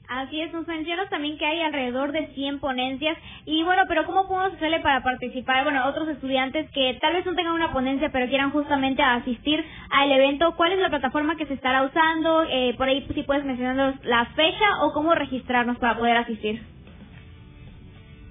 Así 0.10 0.42
es, 0.42 0.54
nos 0.54 0.68
mencionas 0.68 1.10
también 1.10 1.38
que 1.38 1.46
hay 1.46 1.62
alrededor 1.62 2.12
de 2.12 2.28
100 2.28 2.60
ponencias 2.60 3.18
y 3.46 3.64
bueno, 3.64 3.84
pero 3.88 4.06
¿cómo 4.06 4.28
podemos 4.28 4.54
hacerle 4.54 4.80
para 4.82 5.02
participar? 5.02 5.64
Bueno, 5.64 5.88
otros 5.88 6.08
estudiantes 6.10 6.70
que 6.72 6.98
tal 7.02 7.14
vez 7.14 7.26
no 7.26 7.34
tengan 7.34 7.54
una 7.54 7.74
ponencia 7.74 8.10
pero 8.12 8.28
quieran 8.28 8.52
justamente 8.52 9.02
asistir 9.02 9.64
al 9.90 10.12
evento, 10.12 10.54
¿cuál 10.56 10.74
es 10.74 10.80
la 10.80 10.90
plataforma 10.90 11.36
que 11.36 11.48
se 11.48 11.56
estará 11.56 11.84
usando? 11.84 12.44
Eh, 12.44 12.76
por 12.78 12.88
ahí 12.88 13.08
si 13.14 13.24
puedes 13.24 13.44
mencionarnos 13.44 13.96
la 14.06 14.26
fecha 14.36 14.84
o 14.84 14.94
cómo 14.94 15.16
registrarnos 15.16 15.78
para 15.78 15.98
poder 15.98 16.18
asistir. 16.18 16.77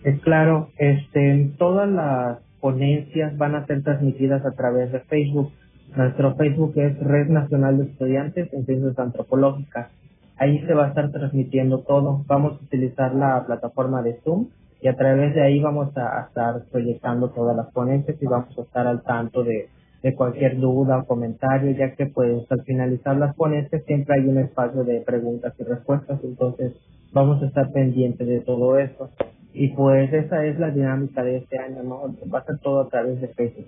Es 0.07 0.21
claro, 0.21 0.69
este, 0.79 1.51
todas 1.59 1.89
las 1.89 2.39
ponencias 2.61 3.37
van 3.37 3.57
a 3.57 3.67
ser 3.67 3.83
transmitidas 3.83 4.47
a 4.47 4.53
través 4.53 4.93
de 4.93 5.01
Facebook. 5.01 5.51
Nuestro 5.97 6.37
Facebook 6.37 6.75
es 6.77 6.97
Red 7.01 7.27
Nacional 7.27 7.79
de 7.79 7.85
Estudiantes 7.87 8.53
en 8.53 8.65
Ciencias 8.67 8.97
Antropológicas 9.01 9.91
Ahí 10.39 10.65
se 10.65 10.75
va 10.75 10.85
a 10.85 10.89
estar 10.91 11.11
transmitiendo 11.11 11.81
todo. 11.81 12.23
Vamos 12.29 12.53
a 12.53 12.65
utilizar 12.65 13.17
la 13.17 13.45
plataforma 13.47 14.01
de 14.03 14.21
Zoom 14.23 14.47
y 14.81 14.87
a 14.87 14.95
través 14.95 15.35
de 15.35 15.43
ahí 15.43 15.61
vamos 15.61 15.97
a, 15.97 16.27
estar 16.29 16.63
proyectando 16.71 17.31
todas 17.31 17.57
las 17.57 17.73
ponencias 17.73 18.17
y 18.23 18.27
vamos 18.27 18.57
a 18.57 18.63
estar 18.63 18.87
al 18.87 19.03
tanto 19.03 19.43
de, 19.43 19.71
de 20.05 20.15
cualquier 20.15 20.61
duda 20.61 20.99
o 20.99 21.07
comentario, 21.07 21.73
ya 21.73 21.97
que 21.97 22.07
pues 22.07 22.47
al 22.53 22.63
finalizar 22.63 23.17
las 23.17 23.35
ponencias 23.35 23.83
siempre 23.87 24.21
hay 24.21 24.29
un 24.29 24.39
espacio 24.39 24.85
de 24.85 25.01
preguntas 25.01 25.53
y 25.59 25.65
respuestas, 25.65 26.21
entonces 26.23 26.75
vamos 27.13 27.43
a 27.43 27.47
estar 27.47 27.73
pendientes 27.73 28.29
de 28.29 28.41
todo 28.41 28.79
eso. 28.79 29.11
Y 29.59 29.69
pues 29.69 30.13
esa 30.13 30.45
es 30.45 30.59
la 30.59 30.71
dinámica 30.71 31.23
de 31.23 31.39
este 31.39 31.59
año, 31.59 31.83
¿no? 31.83 32.03
Va 32.33 32.41
a 32.41 32.45
ser 32.45 32.59
todo 32.59 32.83
a 32.83 32.89
través 32.91 33.19
de 33.23 33.29
Facebook. 33.29 33.67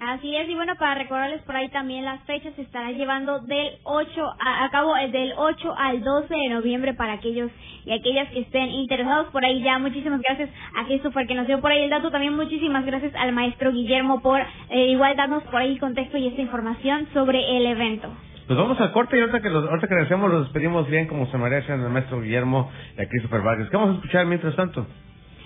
Así 0.00 0.34
es, 0.34 0.48
y 0.48 0.54
bueno, 0.54 0.76
para 0.78 0.94
recordarles 0.94 1.42
por 1.42 1.56
ahí 1.56 1.68
también 1.68 2.06
las 2.06 2.22
fechas 2.22 2.54
se 2.54 2.62
estará 2.62 2.90
llevando 2.92 3.40
del 3.40 3.78
8 3.82 4.08
a, 4.40 4.70
cabo 4.70 4.96
eh, 4.96 5.10
del 5.10 5.34
8 5.36 5.74
al 5.76 6.02
12 6.02 6.34
de 6.34 6.48
noviembre 6.48 6.94
para 6.94 7.14
aquellos 7.14 7.50
y 7.84 7.92
aquellas 7.92 8.30
que 8.30 8.40
estén 8.40 8.70
interesados 8.70 9.26
por 9.30 9.44
ahí 9.44 9.62
ya. 9.62 9.78
Muchísimas 9.78 10.22
gracias 10.22 10.48
a 10.74 10.86
Christopher 10.86 11.26
que 11.26 11.34
nos 11.34 11.46
dio 11.46 11.60
por 11.60 11.72
ahí 11.72 11.82
el 11.82 11.90
dato. 11.90 12.10
También 12.10 12.34
muchísimas 12.34 12.86
gracias 12.86 13.12
al 13.14 13.32
maestro 13.32 13.72
Guillermo 13.72 14.22
por 14.22 14.40
eh, 14.70 14.86
igual 14.86 15.16
darnos 15.16 15.42
por 15.44 15.56
ahí 15.56 15.76
contexto 15.78 16.16
y 16.16 16.28
esta 16.28 16.40
información 16.40 17.08
sobre 17.12 17.58
el 17.58 17.66
evento. 17.66 18.08
Pues 18.48 18.58
vamos 18.58 18.80
al 18.80 18.92
corte 18.92 19.18
y 19.18 19.20
ahorita 19.20 19.42
que, 19.42 19.50
los, 19.50 19.68
ahorita 19.68 19.86
que 19.88 19.94
regresemos 19.94 20.30
los 20.30 20.44
despedimos 20.44 20.88
bien 20.88 21.06
como 21.06 21.26
se 21.26 21.36
merecen 21.36 21.82
el 21.82 21.90
maestro 21.90 22.22
Guillermo 22.22 22.72
y 22.96 23.02
a 23.02 23.06
Christopher 23.06 23.42
Vargas. 23.42 23.68
¿Qué 23.68 23.76
vamos 23.76 23.92
a 23.92 23.94
escuchar 23.96 24.24
mientras 24.24 24.56
tanto? 24.56 24.86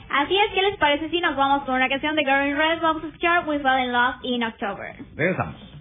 Así 0.08 0.36
es, 0.36 0.54
¿qué 0.54 0.62
les 0.62 0.76
parece 0.76 1.10
si 1.10 1.20
nos 1.20 1.34
vamos 1.34 1.64
con 1.64 1.74
una 1.74 1.88
canción 1.88 2.14
de 2.14 2.22
in 2.22 2.56
Red? 2.56 2.80
Vamos 2.80 3.02
a 3.02 3.06
escuchar 3.08 3.48
We 3.48 3.58
Fell 3.58 3.84
in 3.86 3.92
Love 3.92 4.14
in 4.22 4.44
October. 4.44 4.94
Regresamos. 5.16 5.71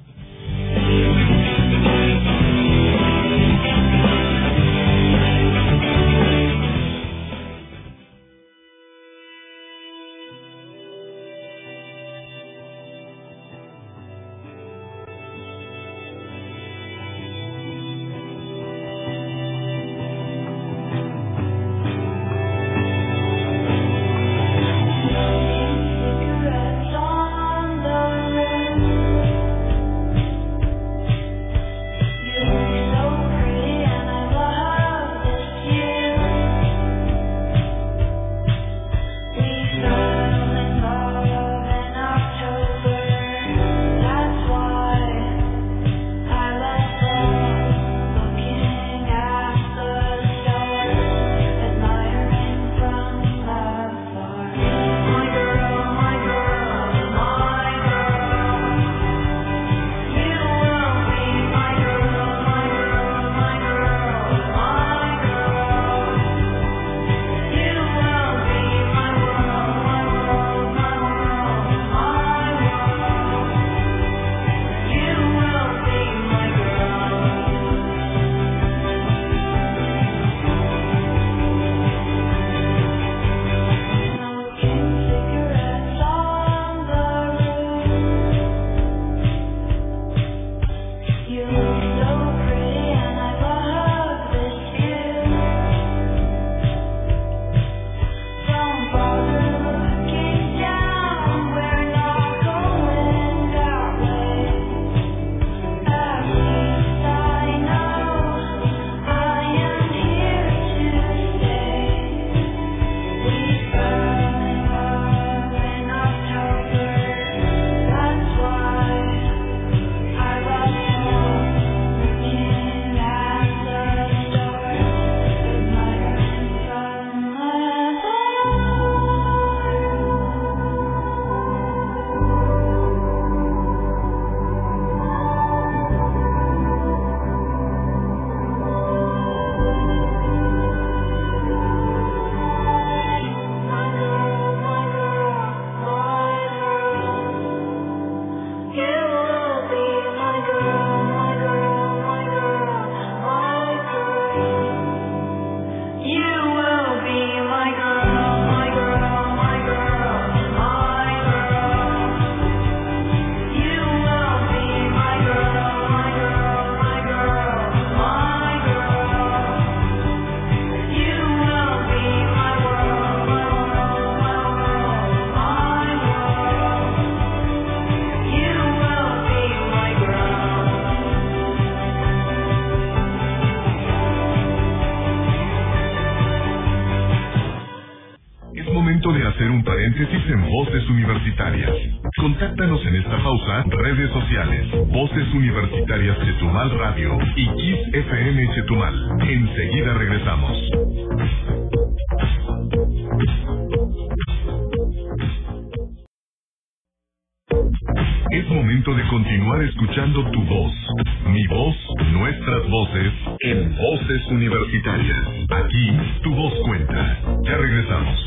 Mi 211.41 211.47
voz, 211.47 211.75
nuestras 212.11 212.69
voces, 212.69 213.13
en 213.39 213.75
Voces 213.75 214.27
Universitarias. 214.29 215.17
Aquí, 215.49 216.21
tu 216.21 216.35
voz 216.35 216.53
cuenta. 216.67 217.19
Ya 217.43 217.57
regresamos. 217.57 218.19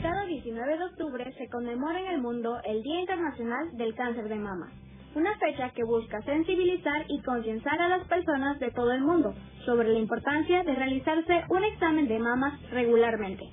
Cada 0.00 0.24
19 0.24 0.78
de 0.78 0.84
octubre 0.84 1.32
se 1.36 1.48
conmemora 1.50 2.00
en 2.00 2.06
el 2.06 2.22
mundo 2.22 2.56
el 2.64 2.82
Día 2.82 3.00
Internacional 3.00 3.76
del 3.76 3.94
Cáncer 3.94 4.28
de 4.28 4.36
Mama 4.36 4.70
una 5.12 5.36
fecha 5.38 5.70
que 5.70 5.82
busca 5.82 6.22
sensibilizar 6.22 7.04
y 7.08 7.20
concienciar 7.22 7.80
a 7.80 7.88
las 7.88 8.06
personas 8.06 8.60
de 8.60 8.70
todo 8.70 8.92
el 8.92 9.00
mundo 9.00 9.34
sobre 9.64 9.88
la 9.88 9.98
importancia 9.98 10.62
de 10.62 10.72
realizarse 10.72 11.44
un 11.48 11.64
examen 11.64 12.06
de 12.06 12.20
mamas 12.20 12.60
regularmente, 12.70 13.44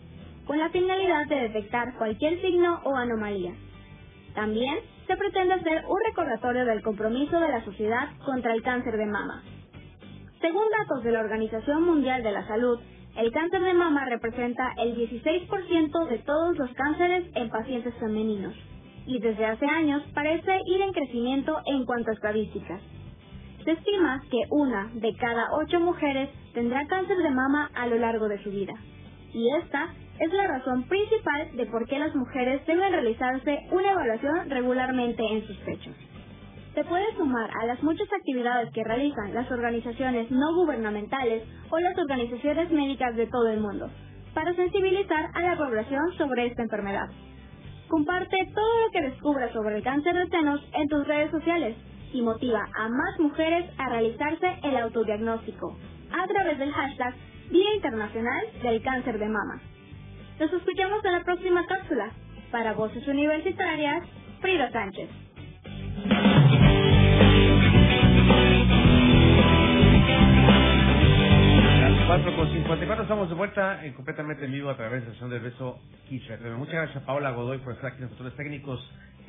con 0.48 0.58
la 0.58 0.70
finalidad 0.70 1.28
de 1.28 1.42
detectar 1.42 1.96
cualquier 1.98 2.42
signo 2.42 2.80
o 2.86 2.96
anomalía. 2.96 3.54
También 4.34 4.80
se 5.06 5.18
pretende 5.18 5.56
hacer 5.56 5.84
un 5.86 6.00
recordatorio 6.06 6.66
del 6.66 6.82
compromiso 6.82 7.40
de 7.40 7.50
la 7.50 7.64
sociedad 7.66 8.10
contra 8.26 8.54
el 8.54 8.64
cáncer 8.64 8.98
de 8.98 9.06
mama. 9.06 9.44
Según 10.42 10.64
datos 10.80 11.04
de 11.04 11.12
la 11.12 11.20
Organización 11.20 11.84
Mundial 11.84 12.24
de 12.24 12.32
la 12.32 12.48
Salud, 12.48 12.80
el 13.18 13.32
cáncer 13.32 13.62
de 13.62 13.74
mama 13.74 14.06
representa 14.06 14.74
el 14.78 14.96
16% 14.96 16.08
de 16.08 16.20
todos 16.20 16.58
los 16.58 16.72
cánceres 16.74 17.26
en 17.36 17.50
pacientes 17.50 17.94
femeninos 17.96 18.54
y 19.08 19.20
desde 19.20 19.46
hace 19.46 19.66
años 19.66 20.04
parece 20.14 20.60
ir 20.68 20.82
en 20.82 20.94
crecimiento 20.94 21.58
en 21.66 21.86
cuanto 21.86 22.12
a 22.12 22.14
estadísticas. 22.14 22.82
Se 23.66 23.72
estima 23.72 24.22
que 24.30 24.44
una 24.52 24.92
de 24.94 25.14
cada 25.16 25.48
ocho 25.60 25.80
mujeres 25.80 26.30
tendrá 26.54 26.86
cáncer 26.88 27.18
de 27.18 27.32
mama 27.32 27.72
a 27.74 27.88
lo 27.88 27.98
largo 27.98 28.28
de 28.28 28.42
su 28.44 28.52
vida. 28.52 28.74
Y 29.34 29.50
esta 29.64 29.94
es 30.20 30.34
la 30.34 30.48
razón 30.48 30.84
principal 30.84 31.56
de 31.56 31.66
por 31.68 31.88
qué 31.88 32.00
las 32.00 32.16
mujeres 32.16 32.66
deben 32.66 32.92
realizarse 32.92 33.60
una 33.72 33.92
evaluación 33.92 34.50
regularmente 34.50 35.24
en 35.24 35.46
sus 35.46 35.58
pechos. 35.58 35.96
Se 36.74 36.84
puede 36.84 37.16
sumar 37.16 37.50
a 37.62 37.66
las 37.66 37.82
muchas 37.84 38.08
actividades 38.14 38.72
que 38.72 38.84
realizan 38.84 39.34
las 39.34 39.50
organizaciones 39.52 40.30
no 40.30 40.56
gubernamentales 40.56 41.44
o 41.70 41.80
las 41.80 41.98
organizaciones 41.98 42.72
médicas 42.72 43.16
de 43.16 43.28
todo 43.28 43.50
el 43.50 43.60
mundo 43.60 43.90
para 44.34 44.54
sensibilizar 44.54 45.30
a 45.34 45.42
la 45.42 45.58
población 45.58 46.14
sobre 46.18 46.48
esta 46.48 46.64
enfermedad. 46.64 47.10
Comparte 47.88 48.38
todo 48.54 48.82
lo 48.86 48.92
que 48.92 49.02
descubras 49.02 49.52
sobre 49.54 49.78
el 49.78 49.84
cáncer 49.84 50.14
de 50.14 50.28
senos 50.28 50.62
en 50.74 50.88
tus 50.88 51.08
redes 51.08 51.32
sociales 51.32 51.76
y 52.14 52.22
motiva 52.22 52.68
a 52.76 52.90
más 52.90 53.20
mujeres 53.20 53.70
a 53.78 53.90
realizarse 53.90 54.60
el 54.64 54.78
autodiagnóstico 54.78 55.76
a 56.12 56.28
través 56.28 56.60
del 56.60 56.72
hashtag 56.72 57.16
Día 57.50 57.76
Internacional 57.76 58.46
del 58.62 58.82
Cáncer 58.82 59.20
de 59.20 59.28
Mama. 59.28 59.62
Nos 60.40 60.54
escuchamos 60.54 61.04
en 61.04 61.12
la 61.14 61.24
próxima 61.24 61.66
cápsula. 61.66 62.12
Para 62.52 62.74
Voces 62.74 63.08
Universitarias, 63.08 64.04
Frida 64.40 64.72
Sánchez. 64.72 65.10
4 72.08 72.36
con 72.36 72.54
54 72.54 73.04
estamos 73.04 73.30
de 73.30 73.36
vuelta 73.36 73.84
en, 73.84 73.94
completamente 73.94 74.46
en 74.46 74.52
vivo 74.52 74.70
a 74.70 74.78
través 74.78 75.02
de 75.02 75.08
la 75.08 75.14
sesión 75.14 75.30
del 75.30 75.42
beso 75.42 75.80
Muchas 76.10 76.74
gracias 76.74 77.04
a 77.04 77.06
Paola 77.06 77.32
Godoy 77.32 77.58
por 77.58 77.74
estar 77.74 77.88
aquí 77.88 77.98
en 77.98 78.04
los 78.04 78.12
controles 78.12 78.38
técnicos. 78.38 78.80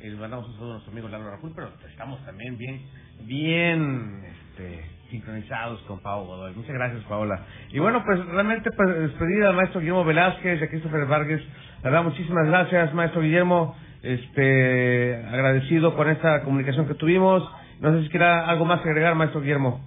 Les 0.01 0.17
mandamos 0.17 0.47
un 0.47 0.53
saludo 0.53 0.69
a 0.69 0.73
nuestro 0.75 0.93
amigo 0.93 1.09
Lalo 1.09 1.29
Raful, 1.29 1.51
pero 1.53 1.69
estamos 1.89 2.23
también 2.25 2.57
bien, 2.57 2.81
bien 3.25 4.23
este, 4.25 4.81
sincronizados 5.09 5.81
con 5.81 5.99
Paola 5.99 6.27
Godoy. 6.27 6.53
Muchas 6.55 6.73
gracias, 6.73 7.03
Paola. 7.03 7.45
Y 7.73 7.79
bueno, 7.79 8.01
pues 8.05 8.25
realmente 8.27 8.71
pues, 8.71 8.97
despedida 8.97 9.49
al 9.49 9.57
maestro 9.57 9.81
Guillermo 9.81 10.05
Velázquez 10.05 10.61
y 10.61 10.63
a 10.63 10.69
Christopher 10.69 11.05
Vargas. 11.05 11.41
La 11.83 11.89
verdad, 11.89 12.03
muchísimas 12.05 12.47
gracias, 12.47 12.93
maestro 12.93 13.21
Guillermo. 13.21 13.75
Este, 14.01 15.15
agradecido 15.27 15.93
con 15.95 16.09
esta 16.09 16.43
comunicación 16.43 16.87
que 16.87 16.95
tuvimos. 16.95 17.43
No 17.81 17.93
sé 17.93 18.03
si 18.03 18.09
quiera 18.09 18.47
algo 18.47 18.63
más 18.63 18.79
agregar, 18.79 19.15
maestro 19.15 19.41
Guillermo. 19.41 19.83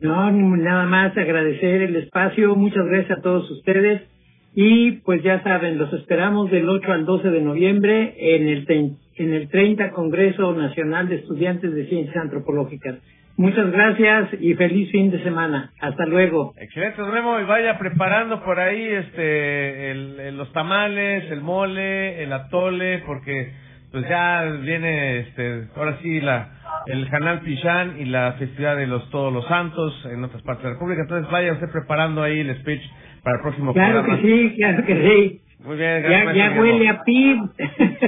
No, 0.00 0.30
nada 0.30 0.84
más 0.84 1.16
agradecer 1.16 1.82
el 1.82 1.96
espacio. 1.96 2.54
Muchas 2.54 2.86
gracias 2.86 3.18
a 3.18 3.20
todos 3.20 3.50
ustedes. 3.50 4.02
Y 4.54 4.92
pues 5.02 5.22
ya 5.22 5.42
saben, 5.42 5.78
los 5.78 5.92
esperamos 5.92 6.50
del 6.50 6.68
8 6.68 6.92
al 6.92 7.04
12 7.04 7.30
de 7.30 7.40
noviembre 7.42 8.14
en 8.18 8.48
el, 8.48 8.96
en 9.16 9.34
el 9.34 9.48
30 9.48 9.90
Congreso 9.90 10.52
Nacional 10.54 11.08
de 11.08 11.16
Estudiantes 11.16 11.74
de 11.74 11.86
Ciencias 11.86 12.16
Antropológicas. 12.16 12.96
Muchas 13.38 13.70
gracias 13.70 14.30
y 14.40 14.54
feliz 14.54 14.90
fin 14.90 15.12
de 15.12 15.22
semana. 15.22 15.70
Hasta 15.80 16.06
luego. 16.06 16.54
Excelente, 16.58 17.00
nos 17.00 17.12
vemos 17.12 17.40
y 17.40 17.44
vaya 17.44 17.78
preparando 17.78 18.42
por 18.42 18.58
ahí 18.58 18.82
este 18.82 19.92
el, 19.92 20.36
los 20.36 20.52
tamales, 20.52 21.30
el 21.30 21.40
mole, 21.40 22.20
el 22.24 22.32
atole, 22.32 22.98
porque 23.06 23.52
pues 23.92 24.08
ya 24.08 24.42
viene 24.60 25.20
este 25.20 25.68
ahora 25.76 25.98
sí 26.02 26.20
la 26.20 26.57
el 26.86 27.08
canal 27.10 27.40
Pichán 27.40 27.96
y 28.00 28.04
la 28.06 28.32
festividad 28.34 28.76
de 28.76 28.86
los 28.86 29.08
Todos 29.10 29.32
los 29.32 29.46
Santos 29.46 30.06
en 30.10 30.24
otras 30.24 30.42
partes 30.42 30.64
de 30.64 30.70
la 30.70 30.74
República. 30.74 31.02
Entonces 31.02 31.30
vaya 31.30 31.52
usted 31.52 31.70
preparando 31.70 32.22
ahí 32.22 32.40
el 32.40 32.56
speech 32.60 32.82
para 33.22 33.36
el 33.36 33.42
próximo 33.42 33.72
claro 33.72 34.02
programa. 34.02 34.20
Claro 34.20 34.22
que 34.22 34.48
sí, 34.48 34.56
claro 34.56 34.86
que 34.86 34.94
sí. 34.94 35.42
Muy 35.64 35.76
bien, 35.76 36.02
gracias. 36.02 36.34
Ya, 36.36 36.50
ya 36.50 36.60
huele 36.60 36.88
a 36.88 37.02
PIB. 37.02 37.38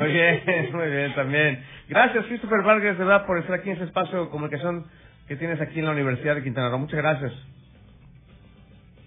Muy 0.00 0.12
bien, 0.12 0.40
muy 0.72 0.88
bien 0.88 1.14
también. 1.14 1.60
Gracias, 1.88 2.24
Christopher 2.26 2.62
Vargas, 2.62 2.96
de 2.96 3.04
verdad, 3.04 3.26
por 3.26 3.38
estar 3.38 3.56
aquí 3.56 3.70
en 3.70 3.76
ese 3.76 3.84
espacio 3.84 4.24
de 4.24 4.30
comunicación 4.30 4.86
que 5.26 5.36
tienes 5.36 5.60
aquí 5.60 5.80
en 5.80 5.86
la 5.86 5.92
Universidad 5.92 6.36
de 6.36 6.42
Quintana 6.42 6.70
Roo. 6.70 6.78
Muchas 6.78 6.98
gracias. 6.98 7.32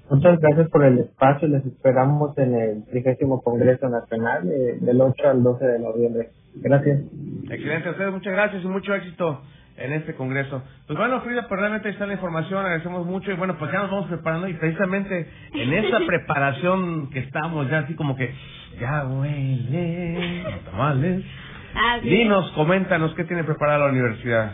Muchas 0.09 0.39
gracias 0.39 0.69
por 0.69 0.83
el 0.85 0.99
espacio. 0.99 1.47
Les 1.47 1.65
esperamos 1.65 2.37
en 2.37 2.55
el 2.55 2.85
30 2.85 3.25
Congreso 3.43 3.89
Nacional 3.89 4.47
eh, 4.51 4.77
del 4.79 5.01
8 5.01 5.29
al 5.29 5.43
12 5.43 5.65
de 5.65 5.79
noviembre. 5.79 6.29
Gracias. 6.55 7.01
Excelente, 7.49 7.87
a 7.87 7.91
ustedes 7.91 8.11
muchas 8.11 8.33
gracias 8.33 8.63
y 8.63 8.67
mucho 8.67 8.93
éxito 8.93 9.41
en 9.77 9.93
este 9.93 10.13
congreso. 10.15 10.61
Pues 10.87 10.97
bueno, 10.97 11.21
Frida, 11.21 11.47
pues 11.47 11.59
realmente 11.59 11.89
está 11.89 12.05
la 12.05 12.13
información, 12.13 12.59
agradecemos 12.59 13.05
mucho 13.05 13.31
y 13.31 13.35
bueno, 13.35 13.57
pues 13.57 13.71
ya 13.71 13.79
nos 13.79 13.91
vamos 13.91 14.07
preparando 14.07 14.47
y 14.47 14.53
precisamente 14.53 15.27
en 15.53 15.73
esta 15.73 15.99
preparación 16.07 17.09
que 17.09 17.19
estamos 17.19 17.69
ya 17.69 17.79
así 17.79 17.95
como 17.95 18.15
que 18.15 18.33
ya 18.79 19.05
huele 19.07 20.43
tamales. 20.65 21.23
Dinos, 22.03 22.51
coméntanos 22.51 23.15
qué 23.15 23.23
tiene 23.23 23.43
preparada 23.43 23.79
la 23.79 23.91
universidad. 23.91 24.53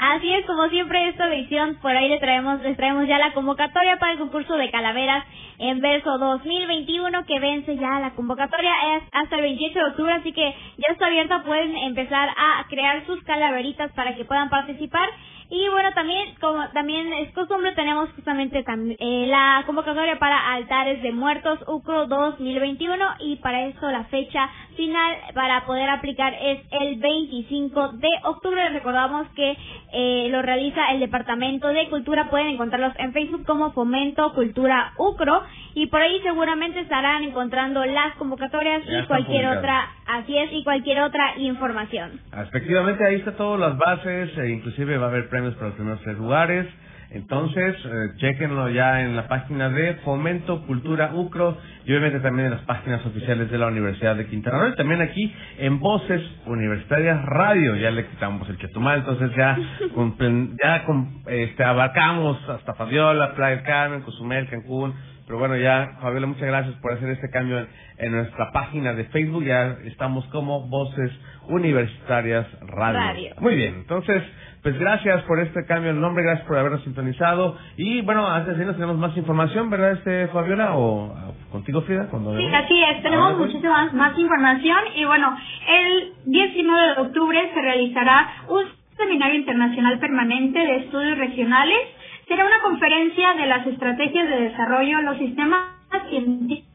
Así 0.00 0.32
es, 0.32 0.46
como 0.46 0.68
siempre, 0.68 1.08
esta 1.08 1.26
edición, 1.26 1.76
por 1.82 1.90
ahí 1.90 2.08
le 2.08 2.20
traemos, 2.20 2.60
les 2.62 2.76
traemos 2.76 3.08
ya 3.08 3.18
la 3.18 3.32
convocatoria 3.32 3.98
para 3.98 4.12
el 4.12 4.18
concurso 4.18 4.54
de 4.54 4.70
calaveras 4.70 5.24
en 5.58 5.80
verso 5.80 6.18
2021, 6.18 7.26
que 7.26 7.40
vence 7.40 7.76
ya 7.76 7.98
la 7.98 8.10
convocatoria, 8.10 8.70
es 8.96 9.02
hasta 9.10 9.34
el 9.34 9.42
28 9.42 9.76
de 9.76 9.84
octubre, 9.86 10.12
así 10.12 10.32
que 10.32 10.54
ya 10.76 10.92
está 10.92 11.06
abierta, 11.06 11.42
pueden 11.42 11.76
empezar 11.76 12.28
a 12.28 12.64
crear 12.68 13.04
sus 13.06 13.20
calaveritas 13.24 13.90
para 13.92 14.14
que 14.14 14.24
puedan 14.24 14.48
participar. 14.48 15.08
Y 15.50 15.66
bueno, 15.70 15.94
también, 15.94 16.34
como 16.42 16.68
también 16.74 17.10
es 17.14 17.32
costumbre, 17.32 17.72
tenemos 17.72 18.10
justamente 18.12 18.62
eh, 18.66 19.26
la 19.28 19.62
convocatoria 19.64 20.18
para 20.18 20.52
altares 20.52 21.02
de 21.02 21.10
muertos 21.10 21.58
UCRO 21.66 22.06
2021 22.06 23.04
y 23.20 23.36
para 23.36 23.64
eso 23.64 23.90
la 23.90 24.04
fecha 24.04 24.50
final 24.76 25.16
para 25.34 25.64
poder 25.64 25.88
aplicar 25.88 26.34
es 26.38 26.60
el 26.70 26.96
25 26.96 27.92
de 27.94 28.08
octubre. 28.24 28.68
Recordamos 28.68 29.26
que 29.34 29.56
eh, 29.92 30.28
lo 30.30 30.42
realiza 30.42 30.92
el 30.92 31.00
Departamento 31.00 31.68
de 31.68 31.88
Cultura. 31.88 32.28
Pueden 32.28 32.48
encontrarlos 32.48 32.92
en 32.98 33.14
Facebook 33.14 33.46
como 33.46 33.72
Fomento 33.72 34.34
Cultura 34.34 34.92
UCRO 34.98 35.44
y 35.74 35.86
por 35.86 36.02
ahí 36.02 36.20
seguramente 36.22 36.80
estarán 36.80 37.22
encontrando 37.22 37.84
las 37.86 38.14
convocatorias 38.16 38.82
y 38.86 39.06
cualquier 39.06 39.46
otra, 39.46 39.92
así 40.08 40.36
es, 40.36 40.50
y 40.52 40.64
cualquier 40.64 41.00
otra 41.00 41.38
información. 41.38 42.20
Efectivamente, 42.32 43.04
ahí 43.04 43.16
está 43.16 43.32
todas 43.32 43.60
las 43.60 43.78
bases, 43.78 44.36
e 44.38 44.50
inclusive 44.50 44.98
va 44.98 45.06
a 45.06 45.08
haber 45.10 45.28
premios 45.28 45.54
para 45.54 45.68
los 45.68 45.76
primeros 45.76 46.00
tres 46.02 46.16
lugares. 46.16 46.66
Entonces, 47.10 47.74
eh, 47.86 48.08
chequenlo 48.18 48.68
ya 48.68 49.00
en 49.00 49.16
la 49.16 49.28
página 49.28 49.70
de 49.70 49.94
Fomento 50.04 50.66
Cultura 50.66 51.12
UCRO 51.14 51.56
y 51.86 51.92
obviamente 51.92 52.20
también 52.20 52.46
en 52.46 52.52
las 52.52 52.64
páginas 52.64 53.04
oficiales 53.06 53.50
de 53.50 53.56
la 53.56 53.68
Universidad 53.68 54.14
de 54.14 54.26
Quintana 54.26 54.58
Roo 54.58 54.68
y 54.68 54.76
también 54.76 55.00
aquí 55.00 55.34
en 55.58 55.80
Voces 55.80 56.20
Universitarias 56.44 57.24
Radio. 57.24 57.76
Ya 57.76 57.90
le 57.90 58.06
quitamos 58.08 58.46
el 58.50 58.58
chetumal, 58.58 58.98
entonces 58.98 59.30
ya 59.34 59.56
ya 60.62 60.84
este, 61.28 61.64
abarcamos 61.64 62.46
hasta 62.46 62.74
Fabiola, 62.74 63.34
Playa 63.34 63.56
del 63.56 63.64
Carmen, 63.64 64.02
Cozumel, 64.02 64.46
Cancún. 64.50 64.92
Pero 65.28 65.40
bueno, 65.40 65.58
ya, 65.58 65.98
Fabiola, 66.00 66.26
muchas 66.26 66.46
gracias 66.46 66.74
por 66.76 66.94
hacer 66.94 67.10
este 67.10 67.28
cambio 67.28 67.66
en, 67.98 68.12
nuestra 68.12 68.50
página 68.50 68.94
de 68.94 69.04
Facebook. 69.04 69.44
Ya 69.44 69.76
estamos 69.84 70.24
como 70.28 70.66
Voces 70.68 71.12
Universitarias 71.48 72.46
Radio. 72.62 72.98
Radio. 72.98 73.34
Muy 73.38 73.54
bien, 73.54 73.74
entonces, 73.74 74.22
pues 74.62 74.78
gracias 74.78 75.22
por 75.24 75.38
este 75.40 75.66
cambio 75.66 75.92
de 75.92 76.00
nombre, 76.00 76.24
gracias 76.24 76.46
por 76.46 76.56
habernos 76.56 76.82
sintonizado. 76.82 77.58
Y 77.76 78.00
bueno, 78.00 78.26
antes 78.26 78.56
de 78.56 78.62
irnos 78.62 78.76
tenemos 78.76 78.96
más 78.96 79.14
información, 79.18 79.68
¿verdad, 79.68 79.92
este 79.92 80.28
Fabiola? 80.28 80.78
¿O 80.78 81.14
contigo, 81.52 81.82
Frida? 81.82 82.06
Cuando 82.06 82.34
sí, 82.34 82.46
así 82.46 82.82
es, 82.82 83.02
tenemos 83.02 83.36
muchísima 83.36 83.90
más 83.92 84.18
información. 84.18 84.78
Y 84.96 85.04
bueno, 85.04 85.36
el 85.68 86.12
19 86.24 86.86
de 86.86 87.00
octubre 87.02 87.50
se 87.52 87.60
realizará 87.60 88.28
un 88.48 88.64
seminario 88.96 89.38
internacional 89.40 89.98
permanente 89.98 90.58
de 90.58 90.76
estudios 90.76 91.18
regionales. 91.18 91.97
Será 92.28 92.44
una 92.44 92.60
conferencia 92.60 93.34
de 93.34 93.46
las 93.46 93.66
estrategias 93.66 94.28
de 94.28 94.40
desarrollo, 94.42 95.00
los 95.02 95.18
sistemas 95.18 95.62
científicos 96.10 96.68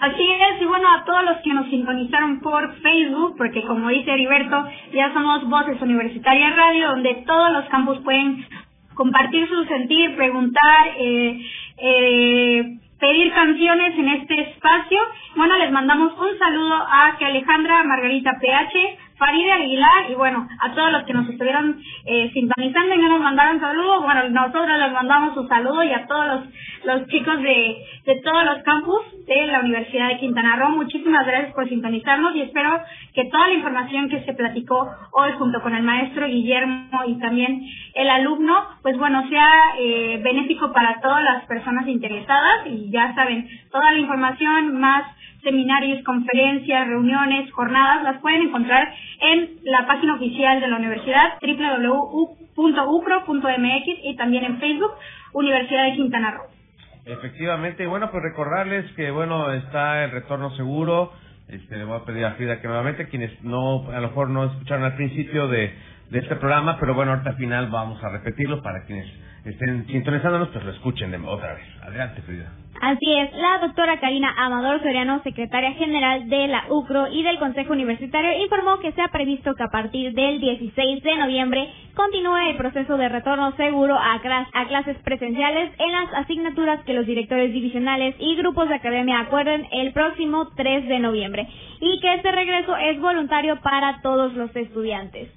Así 0.00 0.22
es, 0.22 0.60
y 0.60 0.64
bueno, 0.64 0.86
a 0.92 1.04
todos 1.04 1.24
los 1.24 1.38
que 1.38 1.54
nos 1.54 1.66
sintonizaron 1.68 2.40
por 2.40 2.74
Facebook, 2.80 3.36
porque 3.38 3.62
como 3.62 3.88
dice 3.88 4.12
Heriberto, 4.12 4.68
ya 4.92 5.12
somos 5.12 5.48
Voces 5.48 5.80
Universitarias 5.80 6.56
Radio, 6.56 6.88
donde 6.88 7.14
todos 7.26 7.52
los 7.52 7.64
campus 7.66 7.98
pueden 8.00 8.44
compartir 8.94 9.48
su 9.48 9.64
sentir, 9.64 10.16
preguntar, 10.16 10.88
eh, 10.98 11.40
eh, 11.78 12.78
pedir 12.98 13.32
canciones 13.32 13.98
en 13.98 14.08
este 14.08 14.40
espacio. 14.40 14.98
Bueno, 15.36 15.56
les 15.58 15.70
mandamos 15.70 16.12
un 16.18 16.38
saludo 16.38 16.74
a 16.74 17.16
que 17.18 17.24
Alejandra 17.24 17.84
Margarita 17.84 18.32
PH, 18.40 18.98
Faride 19.16 19.52
Aguilar 19.52 20.10
y 20.10 20.14
bueno, 20.14 20.46
a 20.60 20.74
todos 20.74 20.90
los 20.92 21.04
que 21.04 21.12
nos 21.12 21.28
estuvieron 21.28 21.80
eh, 22.04 22.30
sintonizando 22.32 22.94
y 22.94 22.98
no 22.98 23.08
nos 23.08 23.20
mandaron 23.20 23.60
saludos, 23.60 24.02
bueno, 24.02 24.28
nosotros 24.30 24.66
les 24.66 24.92
mandamos 24.92 25.36
un 25.36 25.48
saludo 25.48 25.84
y 25.84 25.92
a 25.92 26.06
todos 26.06 26.26
los, 26.26 26.40
los 26.84 27.08
chicos 27.08 27.40
de, 27.42 27.76
de 28.06 28.20
todos 28.22 28.44
los 28.44 28.62
campus 28.64 29.02
de 29.26 29.46
la 29.46 29.60
Universidad 29.60 30.08
de 30.08 30.18
Quintana 30.18 30.56
Roo. 30.56 30.70
Muchísimas 30.70 31.26
gracias 31.26 31.54
por 31.54 31.68
sintonizarnos 31.68 32.34
y 32.34 32.42
espero 32.42 32.80
que 33.14 33.24
toda 33.26 33.48
la 33.48 33.54
información 33.54 34.08
que 34.08 34.24
se 34.24 34.34
platicó 34.34 34.90
hoy 35.12 35.30
junto 35.38 35.62
con 35.62 35.74
el 35.74 35.82
maestro 35.82 36.26
Guillermo 36.26 37.02
y 37.06 37.18
también 37.20 37.62
el 37.94 38.10
alumno, 38.10 38.54
pues 38.82 38.98
bueno, 38.98 39.28
sea 39.28 39.48
eh, 39.78 40.20
benéfico 40.22 40.72
para 40.72 41.00
todas 41.00 41.22
las 41.22 41.44
personas 41.46 41.86
interesadas 41.86 42.66
y 42.66 42.90
ya 42.90 43.14
saben, 43.14 43.48
toda 43.70 43.92
la 43.92 43.98
información 43.98 44.80
más 44.80 45.04
seminarios, 45.44 46.02
conferencias, 46.04 46.88
reuniones, 46.88 47.52
jornadas, 47.52 48.02
las 48.02 48.20
pueden 48.20 48.42
encontrar 48.42 48.92
en 49.20 49.50
la 49.64 49.86
página 49.86 50.14
oficial 50.14 50.60
de 50.60 50.68
la 50.68 50.76
universidad 50.76 51.34
www.ucro.mx 51.40 52.56
y 54.02 54.16
también 54.16 54.44
en 54.44 54.58
Facebook 54.58 54.92
Universidad 55.32 55.84
de 55.84 55.92
Quintana 55.94 56.32
Roo. 56.32 56.46
Efectivamente, 57.06 57.86
bueno, 57.86 58.10
pues 58.10 58.22
recordarles 58.22 58.90
que 58.92 59.10
bueno, 59.10 59.52
está 59.52 60.04
el 60.04 60.10
retorno 60.10 60.50
seguro. 60.56 61.12
Este, 61.48 61.76
le 61.76 61.84
voy 61.84 62.00
a 62.00 62.04
pedir 62.04 62.24
a 62.24 62.32
Frida 62.32 62.60
que 62.60 62.66
nuevamente, 62.66 63.08
quienes 63.08 63.42
no, 63.44 63.90
a 63.90 64.00
lo 64.00 64.08
mejor 64.08 64.30
no 64.30 64.44
escucharon 64.44 64.84
al 64.84 64.96
principio 64.96 65.46
de, 65.46 65.74
de 66.10 66.18
este 66.18 66.36
programa, 66.36 66.78
pero 66.80 66.94
bueno, 66.94 67.12
ahorita 67.12 67.30
al 67.30 67.36
final 67.36 67.68
vamos 67.68 68.02
a 68.02 68.08
repetirlo 68.08 68.62
para 68.62 68.84
quienes 68.86 69.06
estén 69.44 69.86
sintonizándonos, 69.86 70.48
pues 70.48 70.64
lo 70.64 70.72
escuchen 70.72 71.10
de, 71.10 71.18
otra 71.18 71.54
vez. 71.54 71.66
Adelante, 71.82 72.22
Frida. 72.22 72.52
Así 72.80 73.12
es, 73.12 73.32
la 73.34 73.58
doctora 73.58 74.00
Karina 74.00 74.34
Amador 74.36 74.82
Soriano, 74.82 75.22
secretaria 75.22 75.72
general 75.72 76.28
de 76.28 76.48
la 76.48 76.64
UCRO 76.68 77.08
y 77.08 77.22
del 77.22 77.38
Consejo 77.38 77.72
Universitario, 77.72 78.42
informó 78.42 78.78
que 78.80 78.92
se 78.92 79.00
ha 79.00 79.08
previsto 79.08 79.54
que 79.54 79.62
a 79.62 79.70
partir 79.70 80.12
del 80.12 80.40
16 80.40 81.02
de 81.02 81.16
noviembre 81.16 81.68
continúe 81.94 82.50
el 82.50 82.56
proceso 82.56 82.96
de 82.96 83.08
retorno 83.08 83.52
seguro 83.56 83.94
a, 83.94 84.14
a 84.14 84.68
clases 84.68 84.98
presenciales 84.98 85.72
en 85.78 85.92
las 85.92 86.12
asignaturas 86.14 86.84
que 86.84 86.94
los 86.94 87.06
directores 87.06 87.52
divisionales 87.52 88.16
y 88.18 88.36
grupos 88.36 88.68
de 88.68 88.74
academia 88.74 89.20
acuerden 89.20 89.66
el 89.70 89.92
próximo 89.92 90.48
3 90.56 90.88
de 90.88 90.98
noviembre 90.98 91.48
y 91.80 92.00
que 92.00 92.14
este 92.14 92.32
regreso 92.32 92.76
es 92.76 93.00
voluntario 93.00 93.60
para 93.62 94.00
todos 94.02 94.34
los 94.34 94.54
estudiantes. 94.56 95.30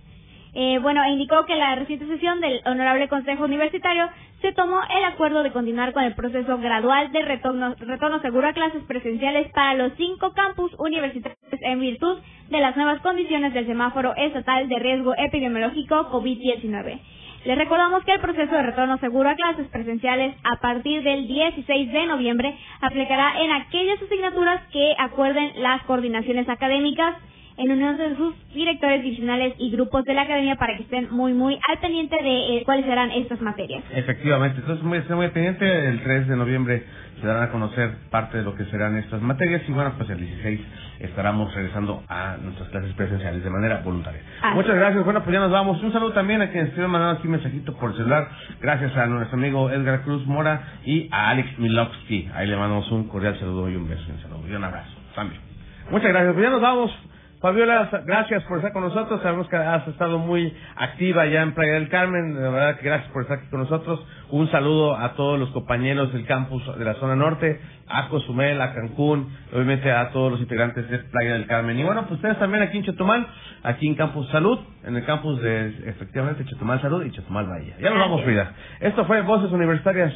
Eh, 0.54 0.80
bueno, 0.80 1.06
indicó 1.08 1.46
que 1.46 1.54
en 1.54 1.60
la 1.60 1.76
reciente 1.76 2.08
sesión 2.08 2.40
del 2.42 2.62
Honorable 2.66 3.08
Consejo 3.08 3.44
Universitario 3.44 4.10
se 4.42 4.52
tomó 4.54 4.80
el 4.98 5.04
acuerdo 5.04 5.44
de 5.44 5.52
continuar 5.52 5.94
con 5.94 6.04
el 6.04 6.14
proceso 6.14 6.58
gradual 6.58 7.12
de 7.12 7.22
retorno, 7.24 7.76
retorno 7.80 8.22
seguro 8.22 8.48
a 8.48 8.54
clases 8.54 8.84
presenciales 8.84 9.52
para 9.52 9.74
los 9.74 9.94
cinco 9.98 10.34
campus 10.34 10.72
universitarios 10.78 11.38
en 11.62 11.80
virtud 11.80 12.20
de 12.50 12.60
las 12.60 12.76
nuevas 12.76 13.02
condiciones 13.02 13.54
del 13.54 13.66
semáforo 13.66 14.16
estatal 14.16 14.70
de 14.70 14.80
riesgo 14.80 15.14
epidemiológico 15.18 16.10
COVID-19. 16.12 17.00
Les 17.46 17.58
recordamos 17.58 18.04
que 18.04 18.14
el 18.14 18.20
proceso 18.20 18.54
de 18.54 18.64
retorno 18.64 18.98
seguro 18.98 19.30
a 19.30 19.36
clases 19.36 19.68
presenciales 19.70 20.36
a 20.44 20.60
partir 20.60 21.02
del 21.04 21.28
16 21.28 21.92
de 21.92 22.06
noviembre 22.06 22.58
aplicará 22.82 23.42
en 23.42 23.52
aquellas 23.52 24.02
asignaturas 24.02 24.62
que 24.72 24.96
acuerden 25.00 25.54
las 25.62 25.82
coordinaciones 25.84 26.50
académicas 26.50 27.16
en 27.58 27.72
unión 27.72 27.98
de 27.98 28.16
sus 28.16 28.36
directores 28.54 29.02
divisionales 29.04 29.56
y 29.58 29.72
grupos 29.72 30.04
de 30.06 30.14
la 30.14 30.24
academia 30.24 30.56
para 30.56 30.78
que 30.78 30.84
estén 30.84 31.08
muy, 31.12 31.34
muy 31.34 31.60
al 31.68 31.80
pendiente 31.80 32.16
de 32.16 32.58
eh, 32.58 32.64
cuáles 32.66 32.86
serán 32.86 33.12
estas 33.12 33.42
materias. 33.42 33.84
Efectivamente, 33.94 34.60
entonces 34.60 34.84
muy, 34.84 35.02
muy 35.10 35.28
pendiente, 35.30 35.90
el 35.90 36.02
3 36.02 36.28
de 36.28 36.36
noviembre 36.36 36.84
se 37.20 37.26
darán 37.26 37.44
a 37.44 37.52
conocer 37.52 37.96
parte 38.12 38.38
de 38.38 38.44
lo 38.44 38.56
que 38.56 38.66
serán 38.66 38.96
estas 38.98 39.22
materias 39.22 39.64
y 39.68 39.72
bueno, 39.72 39.94
pues 39.98 40.10
el 40.10 40.20
16 40.20 40.62
estaremos 41.00 41.54
regresando 41.54 42.04
a 42.08 42.38
nuestras 42.38 42.70
clases 42.70 42.94
presenciales 42.94 43.44
de 43.44 43.50
manera 43.50 43.82
voluntaria. 43.84 44.22
Muchas 44.54 44.76
gracias, 44.76 45.04
bueno, 45.04 45.24
pues 45.24 45.34
ya 45.34 45.40
nos 45.40 45.52
vamos. 45.52 45.82
Un 45.82 45.92
saludo 45.92 46.14
también 46.14 46.42
a 46.42 46.50
quienes 46.50 46.70
estuvieron 46.70 46.92
mandando 46.92 47.18
aquí 47.18 47.28
un 47.28 47.34
mensajito 47.34 47.74
por 47.74 47.96
celular, 47.96 48.30
gracias 48.62 48.96
a 48.96 49.08
nuestro 49.08 49.38
amigo 49.38 49.70
Edgar 49.72 50.02
Cruz 50.04 50.26
Mora 50.28 50.80
y 50.86 51.10
a 51.12 51.30
Alex 51.30 51.58
Milovsky. 51.58 52.30
Ahí 52.36 52.48
le 52.48 52.56
mandamos 52.56 52.90
un 52.92 53.08
cordial 53.08 53.38
saludo 53.40 53.70
y 53.70 53.76
un 53.76 53.90
beso, 53.90 54.04
un 54.10 54.22
saludo 54.22 54.48
y 54.48 54.54
un 54.54 54.64
abrazo 54.64 54.92
también. 55.16 55.42
Muchas 55.90 56.10
gracias, 56.10 56.34
pues 56.34 56.44
ya 56.44 56.52
nos 56.52 56.62
vamos. 56.62 56.92
Fabiola, 57.40 57.88
gracias 58.06 58.44
por 58.46 58.58
estar 58.58 58.74
con 58.74 58.82
nosotros. 58.82 59.22
Sabemos 59.22 59.48
que 59.48 59.56
has 59.56 59.88
estado 59.88 60.18
muy 60.18 60.52
activa 60.76 61.28
ya 61.28 61.44
en 61.44 61.54
Playa 61.54 61.74
del 61.74 61.88
Carmen. 61.88 62.34
De 62.34 62.42
verdad 62.42 62.80
que 62.80 62.86
gracias 62.86 63.12
por 63.12 63.22
estar 63.22 63.38
aquí 63.38 63.48
con 63.52 63.60
nosotros. 63.60 64.04
Un 64.32 64.50
saludo 64.50 64.98
a 64.98 65.14
todos 65.14 65.40
los 65.40 65.50
compañeros 65.52 66.12
del 66.14 66.26
campus 66.26 66.64
de 66.80 66.84
la 66.84 66.96
zona 66.96 67.16
norte, 67.16 67.62
a 67.88 68.08
Cozumel, 68.10 68.60
a 68.60 68.74
Cancún, 68.74 69.38
obviamente 69.54 69.92
a 69.92 70.10
todos 70.10 70.32
los 70.32 70.42
integrantes 70.42 70.90
de 70.90 70.98
Playa 70.98 71.34
del 71.34 71.46
Carmen. 71.46 71.78
Y 71.78 71.84
bueno, 71.84 72.08
pues 72.08 72.14
ustedes 72.14 72.40
también 72.40 72.64
aquí 72.64 72.80
en 72.80 72.86
Chetumal, 72.86 73.28
aquí 73.62 73.88
en 73.88 73.94
Campus 73.94 74.28
Salud, 74.30 74.58
en 74.84 74.96
el 74.96 75.06
campus 75.06 75.40
de 75.40 75.90
efectivamente 75.90 76.44
Chetumal 76.46 76.82
Salud 76.82 77.06
y 77.06 77.12
Chetumal 77.12 77.46
Bahía. 77.46 77.76
Ya 77.80 77.92
nos 77.92 78.00
vamos, 78.00 78.24
Frida. 78.24 78.52
Esto 78.80 79.06
fue 79.06 79.22
Voces 79.22 79.52
Universitarias. 79.52 80.12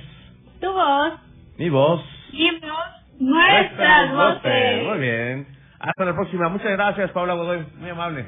Tu 0.60 0.72
voz. 0.72 1.14
Mi 1.60 1.70
voz. 1.70 2.04
Y 2.32 2.50
Nuestras 3.20 4.12
voces. 4.12 4.84
Muy 4.88 5.00
bien. 5.00 5.61
Hasta 5.82 6.06
la 6.06 6.14
próxima. 6.16 6.50
Muchas 6.50 6.72
gracias, 6.72 7.12
Paula 7.12 7.36
Godoy. 7.36 7.66
Muy 7.80 7.90
amable. 7.92 8.28